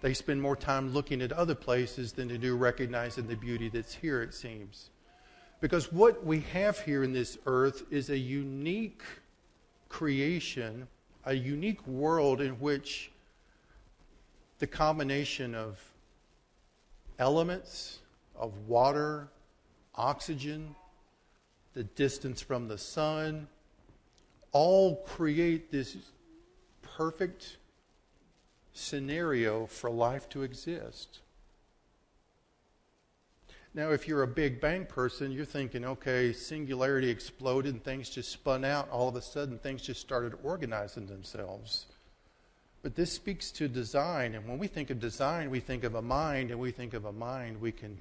They 0.00 0.14
spend 0.14 0.40
more 0.40 0.56
time 0.56 0.94
looking 0.94 1.22
at 1.22 1.32
other 1.32 1.56
places 1.56 2.12
than 2.12 2.28
they 2.28 2.38
do 2.38 2.56
recognizing 2.56 3.26
the 3.26 3.36
beauty 3.36 3.68
that's 3.68 3.94
here, 3.94 4.22
it 4.22 4.32
seems. 4.32 4.90
Because 5.62 5.92
what 5.92 6.26
we 6.26 6.40
have 6.40 6.80
here 6.80 7.04
in 7.04 7.12
this 7.12 7.38
earth 7.46 7.84
is 7.88 8.10
a 8.10 8.18
unique 8.18 9.02
creation, 9.88 10.88
a 11.24 11.34
unique 11.34 11.86
world 11.86 12.40
in 12.40 12.54
which 12.54 13.12
the 14.58 14.66
combination 14.66 15.54
of 15.54 15.80
elements, 17.20 18.00
of 18.34 18.66
water, 18.66 19.28
oxygen, 19.94 20.74
the 21.74 21.84
distance 21.84 22.42
from 22.42 22.66
the 22.66 22.76
sun, 22.76 23.46
all 24.50 24.96
create 25.06 25.70
this 25.70 25.96
perfect 26.82 27.58
scenario 28.72 29.66
for 29.66 29.90
life 29.90 30.28
to 30.30 30.42
exist. 30.42 31.20
Now, 33.74 33.90
if 33.90 34.06
you're 34.06 34.22
a 34.22 34.28
Big 34.28 34.60
Bang 34.60 34.84
person, 34.84 35.32
you're 35.32 35.46
thinking, 35.46 35.84
okay, 35.84 36.34
singularity 36.34 37.08
exploded 37.08 37.72
and 37.72 37.82
things 37.82 38.10
just 38.10 38.30
spun 38.30 38.66
out. 38.66 38.90
All 38.90 39.08
of 39.08 39.16
a 39.16 39.22
sudden, 39.22 39.58
things 39.58 39.80
just 39.80 40.00
started 40.00 40.34
organizing 40.42 41.06
themselves. 41.06 41.86
But 42.82 42.96
this 42.96 43.10
speaks 43.10 43.50
to 43.52 43.68
design. 43.68 44.34
And 44.34 44.46
when 44.46 44.58
we 44.58 44.66
think 44.66 44.90
of 44.90 45.00
design, 45.00 45.48
we 45.48 45.60
think 45.60 45.84
of 45.84 45.94
a 45.94 46.02
mind, 46.02 46.50
and 46.50 46.60
we 46.60 46.70
think 46.70 46.92
of 46.92 47.06
a 47.06 47.12
mind, 47.12 47.60
we 47.62 47.72
can 47.72 47.98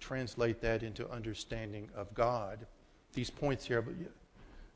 translate 0.00 0.62
that 0.62 0.82
into 0.82 1.08
understanding 1.10 1.90
of 1.94 2.14
God. 2.14 2.66
These 3.12 3.28
points 3.28 3.66
here, 3.66 3.84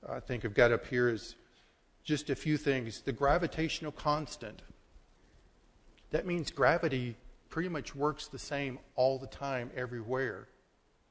I 0.06 0.20
think 0.20 0.44
I've 0.44 0.54
got 0.54 0.70
up 0.70 0.86
here 0.86 1.08
is 1.08 1.34
just 2.04 2.28
a 2.28 2.36
few 2.36 2.58
things. 2.58 3.00
The 3.00 3.12
gravitational 3.12 3.92
constant 3.92 4.60
that 6.10 6.26
means 6.26 6.50
gravity 6.50 7.16
pretty 7.48 7.68
much 7.68 7.94
works 7.94 8.28
the 8.28 8.38
same 8.38 8.78
all 8.94 9.18
the 9.18 9.26
time, 9.26 9.70
everywhere. 9.74 10.48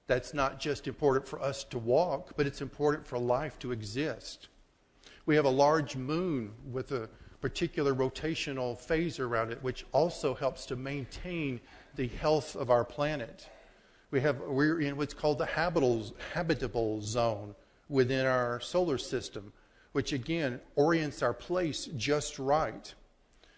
That's 0.07 0.33
not 0.33 0.59
just 0.59 0.87
important 0.87 1.27
for 1.27 1.41
us 1.41 1.63
to 1.65 1.79
walk, 1.79 2.33
but 2.35 2.45
it's 2.45 2.61
important 2.61 3.07
for 3.07 3.17
life 3.17 3.57
to 3.59 3.71
exist. 3.71 4.49
We 5.25 5.35
have 5.35 5.45
a 5.45 5.49
large 5.49 5.95
moon 5.95 6.53
with 6.71 6.91
a 6.91 7.09
particular 7.41 7.93
rotational 7.93 8.77
phase 8.77 9.19
around 9.19 9.51
it, 9.51 9.61
which 9.63 9.85
also 9.91 10.33
helps 10.33 10.65
to 10.67 10.75
maintain 10.75 11.59
the 11.95 12.07
health 12.07 12.55
of 12.55 12.69
our 12.69 12.85
planet. 12.85 13.49
We 14.11 14.21
have, 14.21 14.39
we're 14.39 14.81
in 14.81 14.97
what's 14.97 15.13
called 15.13 15.39
the 15.39 15.45
habitable, 15.45 16.15
habitable 16.33 17.01
zone 17.01 17.55
within 17.89 18.25
our 18.25 18.59
solar 18.59 18.97
system, 18.97 19.51
which 19.91 20.13
again 20.13 20.59
orients 20.75 21.21
our 21.21 21.33
place 21.33 21.85
just 21.97 22.39
right. 22.39 22.93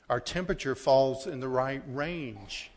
Our 0.09 0.19
temperature 0.19 0.75
falls 0.75 1.27
in 1.27 1.39
the 1.39 1.49
right 1.49 1.83
range. 1.87 2.71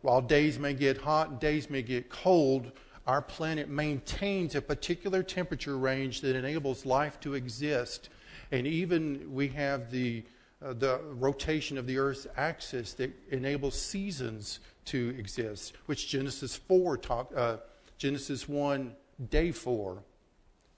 While 0.00 0.20
days 0.20 0.58
may 0.58 0.74
get 0.74 0.98
hot 0.98 1.30
and 1.30 1.40
days 1.40 1.70
may 1.70 1.82
get 1.82 2.10
cold, 2.10 2.72
our 3.06 3.22
planet 3.22 3.68
maintains 3.68 4.54
a 4.54 4.62
particular 4.62 5.22
temperature 5.22 5.78
range 5.78 6.20
that 6.22 6.34
enables 6.34 6.84
life 6.84 7.20
to 7.20 7.34
exist. 7.34 8.08
And 8.50 8.66
even 8.66 9.32
we 9.32 9.48
have 9.48 9.90
the, 9.90 10.24
uh, 10.64 10.72
the 10.72 11.00
rotation 11.04 11.78
of 11.78 11.86
the 11.86 11.98
Earth's 11.98 12.26
axis 12.36 12.94
that 12.94 13.12
enables 13.30 13.80
seasons 13.80 14.58
to 14.86 15.14
exist, 15.18 15.74
which 15.86 16.08
Genesis 16.08 16.56
4 16.56 16.96
talk, 16.98 17.32
uh, 17.36 17.58
Genesis 17.98 18.48
1, 18.48 18.94
day 19.30 19.52
4. 19.52 20.02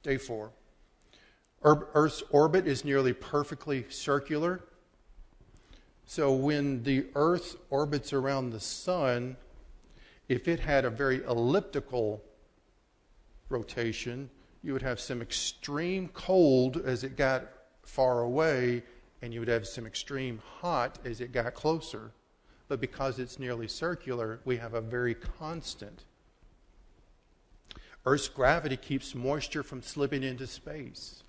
Day 0.02 0.18
4. 0.18 0.50
Earth's 1.66 2.22
orbit 2.30 2.66
is 2.66 2.84
nearly 2.84 3.14
perfectly 3.14 3.86
circular. 3.88 4.62
So 6.07 6.32
when 6.32 6.82
the 6.82 7.07
Earth 7.14 7.57
orbits 7.70 8.12
around 8.12 8.50
the 8.50 8.61
sun, 8.61 9.36
if 10.28 10.48
it 10.48 10.61
had 10.61 10.84
a 10.84 10.90
very 10.90 11.22
elliptical 11.24 12.22
rotation, 13.48 14.30
you 14.62 14.72
would 14.72 14.82
have 14.82 15.00
some 15.00 15.20
extreme 15.20 16.09
cold 16.09 16.76
as 16.84 17.05
it 17.05 17.16
got 17.16 17.48
far 17.82 18.22
away, 18.22 18.82
and 19.22 19.32
you 19.32 19.40
would 19.40 19.48
have 19.48 19.66
some 19.66 19.86
extreme 19.86 20.40
hot 20.61 20.98
as 21.05 21.20
it 21.20 21.32
got 21.32 21.55
closer. 21.55 22.12
But 22.68 22.80
because 22.80 23.18
it's 23.18 23.38
nearly 23.38 23.68
circular, 23.68 24.40
we 24.44 24.57
have 24.57 24.74
a 24.74 24.80
very 24.80 25.14
constant. 25.14 26.05
Earth's 28.07 28.28
gravity 28.28 28.76
keeps 28.76 29.14
moisture 29.14 29.62
from 29.62 29.82
slipping 29.82 30.22
into 30.22 30.46
space. 30.46 31.22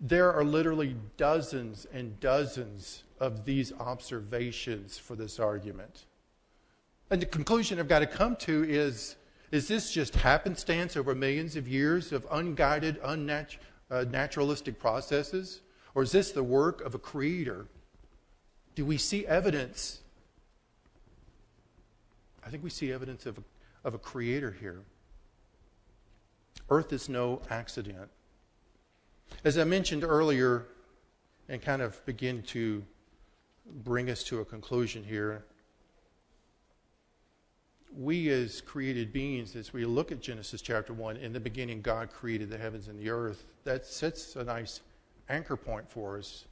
There 0.00 0.32
are 0.32 0.44
literally 0.44 0.96
dozens 1.16 1.86
and 1.92 2.20
dozens 2.20 3.02
of 3.20 3.44
these 3.44 3.72
observations 3.72 4.98
for 4.98 5.16
this 5.16 5.38
argument. 5.38 6.04
And 7.10 7.22
the 7.22 7.26
conclusion 7.26 7.78
I've 7.78 7.88
got 7.88 8.00
to 8.00 8.06
come 8.06 8.36
to 8.36 8.64
is 8.64 9.16
is 9.50 9.66
this 9.66 9.90
just 9.90 10.14
happenstance 10.14 10.94
over 10.94 11.14
millions 11.14 11.56
of 11.56 11.66
years 11.66 12.12
of 12.12 12.26
unguided, 12.30 13.00
unnaturalistic 13.02 14.74
uh, 14.74 14.78
processes? 14.78 15.62
Or 15.94 16.02
is 16.02 16.12
this 16.12 16.32
the 16.32 16.44
work 16.44 16.82
of 16.82 16.94
a 16.94 16.98
creator? 16.98 17.66
Do 18.74 18.84
we 18.84 18.98
see 18.98 19.26
evidence? 19.26 20.00
I 22.44 22.50
think 22.50 22.62
we 22.62 22.68
see 22.68 22.92
evidence 22.92 23.24
of 23.24 23.38
a, 23.38 23.42
of 23.84 23.94
a 23.94 23.98
creator 23.98 24.54
here. 24.60 24.82
Earth 26.68 26.92
is 26.92 27.08
no 27.08 27.40
accident. 27.48 28.10
As 29.44 29.56
I 29.56 29.64
mentioned 29.64 30.04
earlier, 30.04 30.66
and 31.48 31.62
kind 31.62 31.80
of 31.80 32.04
begin 32.04 32.42
to 32.42 32.84
bring 33.72 34.10
us 34.10 34.24
to 34.24 34.40
a 34.40 34.44
conclusion 34.44 35.04
here, 35.04 35.44
we 37.96 38.28
as 38.30 38.60
created 38.60 39.12
beings, 39.12 39.56
as 39.56 39.72
we 39.72 39.84
look 39.84 40.12
at 40.12 40.20
Genesis 40.20 40.60
chapter 40.60 40.92
1, 40.92 41.16
in 41.16 41.32
the 41.32 41.40
beginning, 41.40 41.80
God 41.80 42.10
created 42.12 42.50
the 42.50 42.58
heavens 42.58 42.88
and 42.88 42.98
the 42.98 43.10
earth, 43.10 43.44
that 43.64 43.86
sets 43.86 44.36
a 44.36 44.44
nice 44.44 44.80
anchor 45.28 45.56
point 45.56 45.90
for 45.90 46.18
us. 46.18 46.44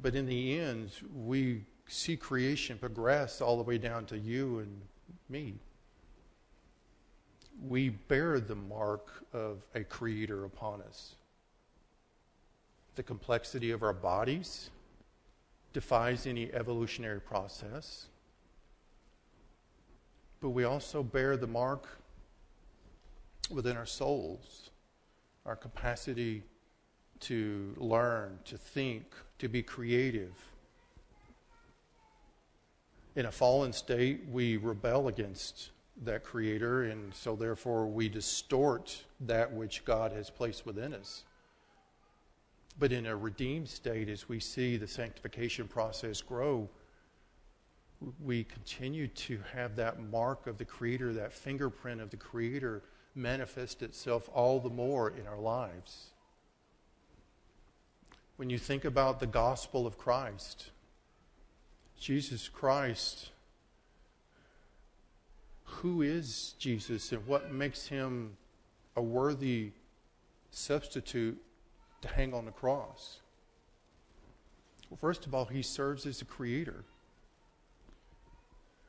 But 0.00 0.14
in 0.14 0.26
the 0.26 0.58
end, 0.58 0.90
we 1.14 1.64
see 1.86 2.16
creation 2.16 2.78
progress 2.78 3.40
all 3.40 3.56
the 3.56 3.62
way 3.62 3.78
down 3.78 4.06
to 4.06 4.18
you 4.18 4.60
and 4.60 4.80
me. 5.28 5.54
We 7.66 7.88
bear 7.88 8.38
the 8.38 8.54
mark 8.54 9.24
of 9.32 9.64
a 9.74 9.82
creator 9.82 10.44
upon 10.44 10.82
us. 10.82 11.16
The 12.94 13.02
complexity 13.02 13.70
of 13.70 13.82
our 13.82 13.92
bodies 13.92 14.70
defies 15.72 16.26
any 16.26 16.52
evolutionary 16.52 17.20
process. 17.20 18.06
But 20.40 20.50
we 20.50 20.64
also 20.64 21.02
bear 21.02 21.36
the 21.36 21.46
mark 21.46 21.88
within 23.50 23.76
our 23.76 23.86
souls, 23.86 24.70
our 25.44 25.56
capacity 25.56 26.42
to 27.20 27.74
learn, 27.76 28.38
to 28.44 28.56
think, 28.56 29.04
to 29.38 29.48
be 29.48 29.62
creative. 29.62 30.32
In 33.16 33.26
a 33.26 33.32
fallen 33.32 33.72
state, 33.72 34.26
we 34.30 34.56
rebel 34.56 35.08
against 35.08 35.70
that 36.04 36.22
Creator, 36.22 36.84
and 36.84 37.12
so 37.12 37.34
therefore 37.34 37.86
we 37.86 38.08
distort 38.08 39.04
that 39.20 39.52
which 39.52 39.84
God 39.84 40.12
has 40.12 40.30
placed 40.30 40.64
within 40.64 40.94
us. 40.94 41.24
But 42.78 42.92
in 42.92 43.06
a 43.06 43.16
redeemed 43.16 43.68
state, 43.68 44.08
as 44.08 44.28
we 44.28 44.38
see 44.38 44.76
the 44.76 44.86
sanctification 44.86 45.66
process 45.66 46.22
grow, 46.22 46.68
we 48.22 48.44
continue 48.44 49.08
to 49.08 49.40
have 49.52 49.74
that 49.76 50.00
mark 50.00 50.46
of 50.46 50.58
the 50.58 50.64
Creator, 50.64 51.14
that 51.14 51.32
fingerprint 51.32 52.00
of 52.00 52.10
the 52.10 52.16
Creator 52.16 52.82
manifest 53.14 53.82
itself 53.82 54.28
all 54.32 54.60
the 54.60 54.70
more 54.70 55.10
in 55.10 55.26
our 55.26 55.38
lives. 55.38 56.10
When 58.36 58.48
you 58.48 58.58
think 58.58 58.84
about 58.84 59.18
the 59.18 59.26
gospel 59.26 59.84
of 59.84 59.98
Christ, 59.98 60.70
Jesus 61.98 62.48
Christ, 62.48 63.30
who 65.64 66.02
is 66.02 66.54
Jesus 66.60 67.10
and 67.10 67.26
what 67.26 67.52
makes 67.52 67.88
him 67.88 68.36
a 68.94 69.02
worthy 69.02 69.72
substitute 70.52 71.42
to 72.02 72.08
hang 72.08 72.34
on 72.34 72.44
the 72.44 72.50
cross? 72.50 73.20
Well, 74.90 74.98
first 74.98 75.26
of 75.26 75.34
all, 75.34 75.44
he 75.44 75.62
serves 75.62 76.06
as 76.06 76.22
a 76.22 76.24
creator. 76.24 76.84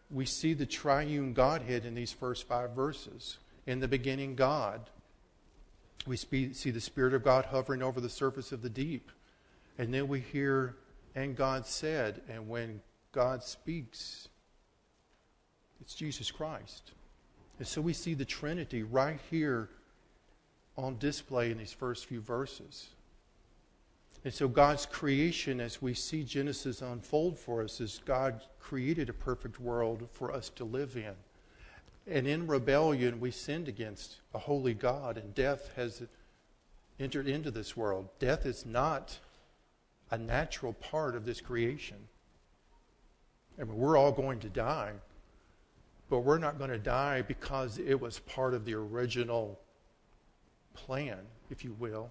We 0.10 0.26
see 0.26 0.54
the 0.54 0.66
triune 0.66 1.34
Godhead 1.34 1.86
in 1.86 1.94
these 1.94 2.12
first 2.12 2.48
five 2.48 2.72
verses. 2.72 3.38
In 3.68 3.80
the 3.80 3.88
beginning, 3.88 4.36
God. 4.36 4.90
We 6.08 6.18
see 6.18 6.72
the 6.72 6.82
Spirit 6.82 7.14
of 7.14 7.24
God 7.24 7.46
hovering 7.46 7.84
over 7.84 8.00
the 8.00 8.10
surface 8.10 8.52
of 8.52 8.62
the 8.62 8.70
deep. 8.70 9.12
And 9.78 9.94
then 9.94 10.08
we 10.08 10.22
hear, 10.22 10.78
and 11.14 11.36
God 11.36 11.66
said, 11.68 12.22
and 12.30 12.48
when 12.48 12.82
God 13.12 13.44
speaks, 13.44 14.30
it's 15.82 15.94
Jesus 15.94 16.32
Christ. 16.32 16.92
And 17.60 17.68
so 17.68 17.82
we 17.82 17.94
see 17.94 18.14
the 18.14 18.26
Trinity 18.26 18.84
right 18.84 19.20
here 19.30 19.70
on 20.78 20.98
display 20.98 21.52
in 21.52 21.58
these 21.58 21.74
first 21.74 22.06
few 22.06 22.22
verses. 22.22 22.88
And 24.26 24.34
so 24.34 24.48
God's 24.48 24.86
creation, 24.86 25.62
as 25.62 25.82
we 25.82 25.94
see 25.94 26.24
Genesis 26.24 26.82
unfold 26.82 27.40
for 27.40 27.64
us, 27.64 27.80
is 27.80 28.02
God 28.06 28.42
created 28.60 29.10
a 29.10 29.14
perfect 29.14 29.60
world 29.60 30.08
for 30.12 30.32
us 30.32 30.50
to 30.50 30.66
live 30.66 30.98
in. 30.98 31.14
And 32.06 32.28
in 32.28 32.48
rebellion, 32.48 33.20
we 33.20 33.32
sinned 33.32 33.68
against 33.68 34.18
a 34.34 34.40
holy 34.40 34.74
God, 34.74 35.18
and 35.18 35.34
death 35.34 35.72
has 35.76 36.04
entered 37.00 37.28
into 37.28 37.50
this 37.50 37.78
world. 37.78 38.10
Death 38.20 38.46
is 38.46 38.66
not 38.66 39.20
a 40.12 40.18
natural 40.18 40.74
part 40.74 41.16
of 41.16 41.26
this 41.26 41.40
creation. 41.40 41.98
I 43.60 43.64
mean, 43.64 43.78
we're 43.78 43.96
all 43.96 44.12
going 44.12 44.40
to 44.40 44.50
die, 44.50 44.94
but 46.10 46.20
we're 46.20 46.40
not 46.40 46.58
going 46.58 46.72
to 46.72 46.80
die 46.80 47.22
because 47.22 47.78
it 47.78 48.00
was 48.00 48.20
part 48.20 48.54
of 48.54 48.66
the 48.66 48.74
original 48.74 49.60
plan, 50.74 51.20
if 51.50 51.64
you 51.64 51.76
will. 51.80 52.10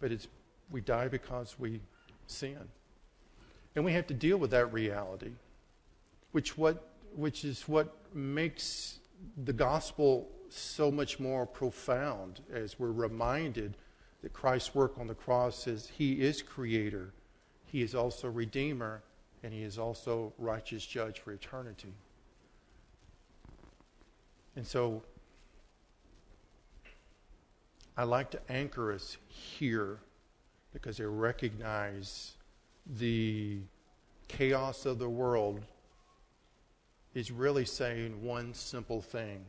But 0.00 0.12
it's 0.12 0.28
we 0.70 0.80
die 0.80 1.08
because 1.08 1.56
we 1.58 1.80
sin. 2.26 2.68
And 3.74 3.84
we 3.84 3.92
have 3.92 4.06
to 4.08 4.14
deal 4.14 4.38
with 4.38 4.50
that 4.50 4.72
reality, 4.72 5.32
which, 6.32 6.58
what, 6.58 6.90
which 7.14 7.44
is 7.44 7.62
what 7.68 7.96
makes 8.14 8.98
the 9.44 9.52
gospel 9.52 10.28
so 10.48 10.90
much 10.90 11.20
more 11.20 11.46
profound 11.46 12.40
as 12.52 12.78
we're 12.78 12.90
reminded 12.90 13.76
that 14.22 14.32
Christ's 14.32 14.74
work 14.74 14.98
on 14.98 15.06
the 15.06 15.14
cross 15.14 15.66
is 15.66 15.88
He 15.88 16.20
is 16.20 16.42
creator, 16.42 17.12
He 17.66 17.82
is 17.82 17.94
also 17.94 18.28
redeemer, 18.28 19.02
and 19.42 19.52
He 19.52 19.62
is 19.62 19.78
also 19.78 20.32
righteous 20.38 20.84
judge 20.84 21.20
for 21.20 21.32
eternity. 21.32 21.92
And 24.56 24.66
so 24.66 25.02
I 27.96 28.02
like 28.04 28.30
to 28.32 28.40
anchor 28.48 28.92
us 28.92 29.18
here 29.28 30.00
because 30.72 30.96
they 30.96 31.04
recognize 31.04 32.32
the 32.98 33.58
chaos 34.28 34.86
of 34.86 34.98
the 34.98 35.08
world 35.08 35.64
is 37.14 37.30
really 37.30 37.64
saying 37.64 38.22
one 38.22 38.54
simple 38.54 39.00
thing. 39.00 39.44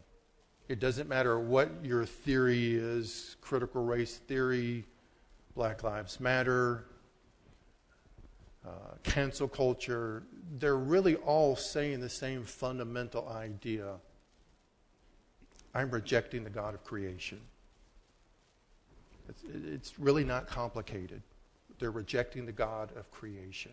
It 0.67 0.79
doesn't 0.79 1.09
matter 1.09 1.39
what 1.39 1.71
your 1.83 2.05
theory 2.05 2.75
is 2.75 3.35
critical 3.41 3.83
race 3.83 4.17
theory, 4.17 4.85
Black 5.55 5.83
Lives 5.83 6.19
Matter, 6.19 6.85
uh, 8.65 8.71
cancel 9.03 9.47
culture 9.47 10.23
they're 10.57 10.77
really 10.77 11.15
all 11.15 11.55
saying 11.55 11.99
the 11.99 12.09
same 12.09 12.43
fundamental 12.43 13.27
idea. 13.29 13.95
I'm 15.73 15.91
rejecting 15.91 16.43
the 16.43 16.49
God 16.49 16.73
of 16.73 16.83
creation. 16.83 17.39
It's, 19.29 19.43
it's 19.53 19.99
really 19.99 20.23
not 20.23 20.47
complicated. 20.47 21.21
They're 21.77 21.91
rejecting 21.91 22.45
the 22.45 22.51
God 22.51 22.91
of 22.97 23.09
creation. 23.11 23.71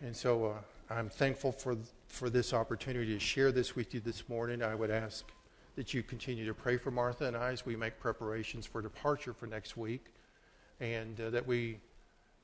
And 0.00 0.14
so 0.14 0.46
uh, 0.46 0.94
I'm 0.94 1.08
thankful 1.08 1.50
for, 1.50 1.76
for 2.06 2.30
this 2.30 2.52
opportunity 2.52 3.12
to 3.14 3.18
share 3.18 3.50
this 3.50 3.74
with 3.74 3.94
you 3.94 4.00
this 4.00 4.28
morning. 4.28 4.62
I 4.62 4.74
would 4.74 4.90
ask 4.90 5.24
that 5.74 5.94
you 5.94 6.02
continue 6.02 6.46
to 6.46 6.54
pray 6.54 6.76
for 6.76 6.90
Martha 6.90 7.26
and 7.26 7.36
I 7.36 7.52
as 7.52 7.66
we 7.66 7.74
make 7.74 7.98
preparations 7.98 8.66
for 8.66 8.82
departure 8.82 9.32
for 9.32 9.46
next 9.46 9.76
week, 9.76 10.06
and 10.80 11.20
uh, 11.20 11.30
that 11.30 11.46
we 11.46 11.80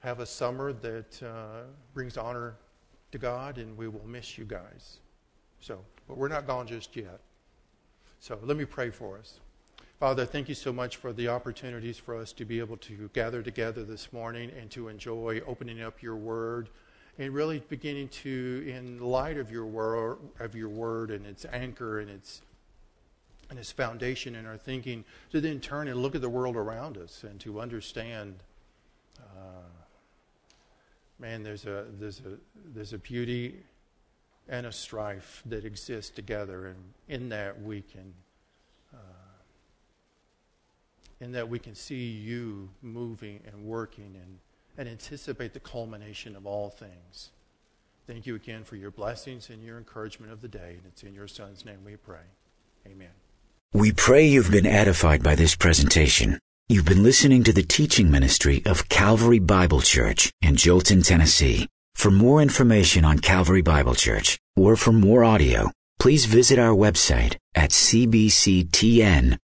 have 0.01 0.21
a 0.21 0.27
summer 0.27 0.73
that 0.73 1.23
uh, 1.23 1.63
brings 1.95 2.17
honor 2.17 2.57
to 3.13 3.19
God, 3.19 3.59
and 3.59 3.77
we 3.77 3.89
will 3.89 4.07
miss 4.07 4.37
you 4.37 4.45
guys. 4.45 4.99
So, 5.61 5.79
but 6.09 6.17
we're 6.17 6.29
not 6.29 6.47
gone 6.47 6.67
just 6.67 6.95
yet. 6.97 7.21
So 8.21 8.39
let 8.43 8.57
me 8.57 8.65
pray 8.65 8.91
for 8.91 9.19
us. 9.19 9.39
Father, 10.01 10.27
thank 10.27 10.49
you 10.49 10.57
so 10.57 10.73
much 10.73 10.97
for 10.97 11.13
the 11.13 11.29
opportunities 11.29 11.97
for 11.97 12.17
us 12.17 12.33
to 12.33 12.45
be 12.45 12.59
able 12.59 12.77
to 12.79 13.09
gather 13.13 13.43
together 13.43 13.85
this 13.85 14.13
morning 14.13 14.51
and 14.61 14.69
to 14.73 14.89
enjoy 14.89 15.41
opening 15.47 15.81
up 15.81 16.03
your 16.03 16.17
word 16.17 16.69
and 17.17 17.33
really 17.33 17.61
beginning 17.69 18.09
to, 18.09 18.65
in 18.67 18.99
light 18.99 19.37
of 19.39 19.53
your 19.53 19.65
word, 19.65 20.19
of 20.41 20.57
your 20.57 20.69
word 20.69 21.13
and 21.13 21.25
its 21.25 21.47
anchor 21.53 22.01
and 22.01 22.11
its 22.11 22.43
and 23.51 23.59
its 23.59 23.71
foundation 23.71 24.35
in 24.35 24.47
our 24.47 24.57
thinking, 24.57 25.05
to 25.31 25.41
then 25.41 25.61
turn 25.61 25.87
and 25.87 26.03
look 26.03 26.15
at 26.15 26.23
the 26.23 26.29
world 26.29 26.57
around 26.57 26.99
us 26.99 27.23
and 27.23 27.39
to 27.39 27.61
understand. 27.61 28.35
Uh, 29.21 29.69
man, 31.21 31.45
there's 31.45 31.67
a 31.67 31.85
there's 32.01 32.19
a 32.21 32.39
there's 32.75 32.93
a 32.93 32.99
beauty 32.99 33.63
and 34.49 34.67
a 34.67 34.73
strife 34.73 35.43
that 35.47 35.65
exists 35.65 36.11
together, 36.11 36.67
and 36.67 36.79
in 37.07 37.29
that 37.29 37.63
we 37.63 37.81
can 37.81 38.13
in 41.25 41.33
that 41.33 41.49
we 41.49 41.59
can 41.59 41.75
see 41.75 42.11
you 42.11 42.69
moving 42.83 43.41
and 43.47 43.65
working 43.65 44.15
and, 44.15 44.39
and 44.77 44.89
anticipate 44.89 45.55
the 45.55 45.61
culmination 45.61 46.37
of 46.37 46.47
all 46.47 46.69
things. 46.69 47.31
Thank 48.07 48.27
you 48.27 48.35
again 48.35 48.63
for 48.65 48.77
your 48.77 48.91
blessings 48.91 49.49
and 49.49 49.65
your 49.65 49.79
encouragement 49.79 50.31
of 50.31 50.43
the 50.43 50.49
day. 50.49 50.75
And 50.77 50.83
it's 50.87 51.03
in 51.03 51.15
your 51.15 51.27
Son's 51.27 51.65
name 51.65 51.79
we 51.85 51.97
pray. 51.97 52.27
Amen. 52.87 53.09
We 53.73 53.93
pray 53.93 54.27
you've 54.27 54.51
been 54.51 54.67
edified 54.67 55.23
by 55.23 55.35
this 55.35 55.57
presentation. 55.57 56.39
You've 56.69 56.85
been 56.85 57.03
listening 57.03 57.43
to 57.45 57.53
the 57.53 57.63
teaching 57.63 58.11
ministry 58.11 58.63
of 58.67 58.91
Calvary 58.91 59.39
Bible 59.39 59.81
Church 59.81 60.31
in 60.43 60.57
Joelton, 60.57 61.07
Tennessee. 61.07 61.67
For 61.95 62.11
more 62.11 62.43
information 62.43 63.05
on 63.05 63.19
Calvary 63.19 63.63
Bible 63.63 63.95
Church 63.95 64.39
or 64.57 64.77
for 64.77 64.93
more 64.93 65.25
audio, 65.25 65.71
please 65.99 66.27
visit 66.27 66.59
our 66.59 66.75
website 66.75 67.37
at 67.55 67.71
cbctn.org. 67.71 69.39